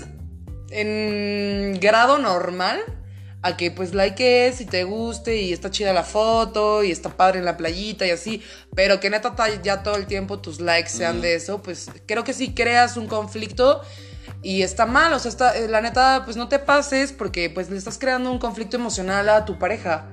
en 0.69 1.79
grado 1.79 2.17
normal 2.17 2.81
a 3.43 3.55
que 3.57 3.69
pues 3.71 3.93
likees 3.93 4.61
y 4.61 4.65
te 4.65 4.83
guste 4.85 5.41
y 5.41 5.53
está 5.53 5.69
chida 5.69 5.91
la 5.93 6.03
foto 6.03 6.83
y 6.83 6.91
está 6.91 7.09
padre 7.09 7.39
en 7.39 7.45
la 7.45 7.57
playita 7.57 8.07
y 8.07 8.11
así, 8.11 8.41
pero 8.75 8.99
que 8.99 9.09
neta 9.09 9.35
ta- 9.35 9.61
ya 9.61 9.83
todo 9.83 9.95
el 9.97 10.07
tiempo 10.07 10.39
tus 10.39 10.59
likes 10.61 10.89
sean 10.89 11.21
de 11.21 11.35
eso, 11.35 11.61
pues 11.61 11.89
creo 12.07 12.23
que 12.23 12.33
si 12.33 12.53
creas 12.53 12.95
un 12.97 13.07
conflicto 13.07 13.81
y 14.41 14.61
está 14.61 14.85
mal, 14.85 15.11
o 15.13 15.19
sea, 15.19 15.29
está, 15.29 15.57
eh, 15.57 15.67
la 15.67 15.81
neta 15.81 16.21
pues 16.25 16.37
no 16.37 16.47
te 16.47 16.57
pases 16.59 17.11
porque 17.11 17.49
pues 17.49 17.69
le 17.69 17.77
estás 17.77 17.97
creando 17.97 18.31
un 18.31 18.39
conflicto 18.39 18.77
emocional 18.77 19.27
a 19.29 19.45
tu 19.45 19.59
pareja. 19.59 20.07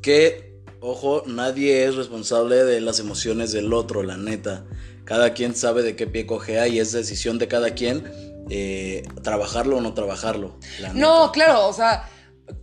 Que, 0.00 0.54
ojo, 0.80 1.22
nadie 1.26 1.84
es 1.84 1.94
responsable 1.96 2.64
de 2.64 2.80
las 2.80 2.98
emociones 2.98 3.52
del 3.52 3.72
otro, 3.72 4.02
la 4.02 4.16
neta. 4.16 4.64
Cada 5.04 5.32
quien 5.32 5.54
sabe 5.54 5.82
de 5.82 5.96
qué 5.96 6.06
pie 6.06 6.26
cojea 6.26 6.68
y 6.68 6.78
es 6.80 6.92
decisión 6.92 7.38
de 7.38 7.48
cada 7.48 7.74
quien 7.74 8.04
eh, 8.50 9.02
trabajarlo 9.22 9.78
o 9.78 9.80
no 9.80 9.94
trabajarlo. 9.94 10.58
la 10.80 10.92
No, 10.92 11.20
neta. 11.22 11.32
claro, 11.32 11.68
o 11.68 11.72
sea, 11.72 12.08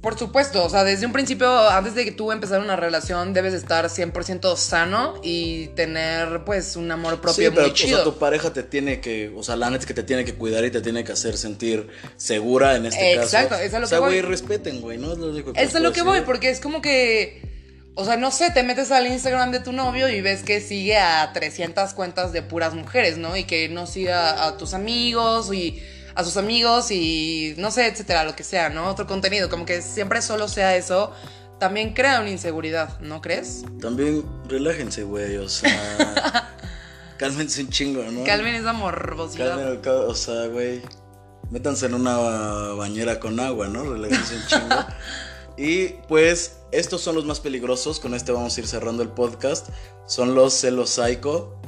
por 0.02 0.18
supuesto, 0.18 0.64
o 0.64 0.70
sea, 0.70 0.84
desde 0.84 1.06
un 1.06 1.14
principio, 1.14 1.70
antes 1.70 1.96
de 1.96 2.06
que 2.06 2.12
tú 2.12 2.32
empezar 2.32 2.60
una 2.62 2.76
relación, 2.76 3.34
debes 3.34 3.54
estar 3.54 3.86
100% 3.86 4.56
sano 4.58 5.20
y 5.24 5.68
tener, 5.70 6.44
pues, 6.46 6.76
un 6.76 6.92
amor 6.92 7.22
propio 7.22 7.50
Sí, 7.50 7.56
pero 7.56 7.68
muy 7.68 7.72
o 7.72 7.76
sea, 7.76 8.04
tu 8.04 8.18
pareja 8.18 8.52
te 8.52 8.64
tiene 8.64 9.00
que, 9.00 9.32
o 9.36 9.44
sea, 9.44 9.56
la 9.56 9.70
neta 9.70 9.82
es 9.82 9.86
que 9.86 9.94
te 9.94 10.04
tiene 10.04 10.26
que 10.26 10.36
cuidar 10.36 10.66
y 10.66 10.72
te 10.72 10.82
tiene 10.82 11.04
que 11.04 11.14
hacer 11.14 11.38
sentir 11.38 11.88
segura 12.18 12.76
en 12.76 12.86
este 12.86 13.16
caso. 13.16 13.26
Exacto, 13.26 13.56
eso 13.56 13.64
es 13.66 13.74
a 13.74 13.80
lo 13.80 13.86
o 13.86 13.90
sea, 13.90 13.98
que 13.98 14.04
voy. 14.04 14.20
güey, 14.20 14.22
respeten, 14.22 14.82
güey, 14.82 14.98
¿no? 14.98 15.14
Es 15.14 15.18
lo 15.18 15.30
único 15.30 15.54
que 15.54 15.62
Eso 15.62 15.78
es 15.78 15.84
lo 15.84 15.94
que 15.94 16.02
voy, 16.02 16.22
porque 16.22 16.50
es 16.50 16.60
como 16.60 16.82
que, 16.82 17.42
o 17.96 18.06
sea, 18.06 18.18
no 18.18 18.32
sé, 18.32 18.52
te 18.52 18.64
metes 18.64 18.92
al 18.92 19.08
Instagram 19.08 19.52
de 19.52 19.60
tu 19.62 19.72
novio 19.72 20.10
y 20.10 20.22
ves 20.22 20.44
que 20.44 20.62
sigue 20.62 20.98
a 20.98 21.32
300 21.34 21.94
cuentas 21.94 22.34
de 22.34 22.42
puras 22.42 22.74
mujeres, 22.74 23.18
¿no? 23.18 23.36
Y 23.36 23.46
que 23.46 23.70
no 23.70 23.88
siga 23.88 24.46
a 24.46 24.58
tus 24.58 24.74
amigos 24.74 25.54
y 25.54 25.82
a 26.16 26.24
sus 26.24 26.38
amigos 26.38 26.92
y 26.92 27.54
no 27.58 27.72
sé, 27.72 27.88
etcétera, 27.88 28.24
lo 28.24 28.36
que 28.36 28.44
sea, 28.44 28.70
¿no? 28.70 28.88
Otro 28.90 29.08
contenido, 29.08 29.50
como 29.50 29.66
que 29.66 29.82
siempre 29.82 30.22
solo 30.22 30.48
sea 30.48 30.76
eso, 30.76 31.12
también 31.60 31.94
crea 31.94 32.20
una 32.22 32.30
inseguridad, 32.30 33.00
¿no 33.00 33.22
crees? 33.22 33.64
También 33.82 34.24
relájense, 34.48 35.04
güey, 35.04 35.38
o 35.38 35.50
sea, 35.50 36.54
cálmense 37.18 37.62
un 37.62 37.70
chingo, 37.70 38.04
¿no? 38.04 38.24
Calmen 38.24 38.56
esa 38.56 38.74
morbosidad. 38.74 39.58
Calmen, 39.58 39.82
ca- 39.82 39.94
o 39.94 40.16
sea, 40.16 40.48
güey, 40.48 40.82
métanse 41.52 41.88
en 41.88 41.96
una 41.96 42.18
bañera 42.18 43.20
con 43.20 43.40
agua, 43.40 43.68
¿no? 43.68 43.84
Relájense 43.84 44.36
un 44.36 44.46
chingo. 44.48 44.76
y 45.58 45.88
pues, 46.08 46.58
estos 46.72 47.02
son 47.02 47.16
los 47.16 47.26
más 47.26 47.40
peligrosos, 47.40 48.00
con 48.00 48.14
este 48.14 48.32
vamos 48.32 48.56
a 48.56 48.60
ir 48.62 48.68
cerrando 48.68 49.04
el 49.04 49.10
podcast. 49.10 49.70
Son 50.08 50.36
los 50.36 50.54
celos 50.54 50.90
psycho. 50.92 51.60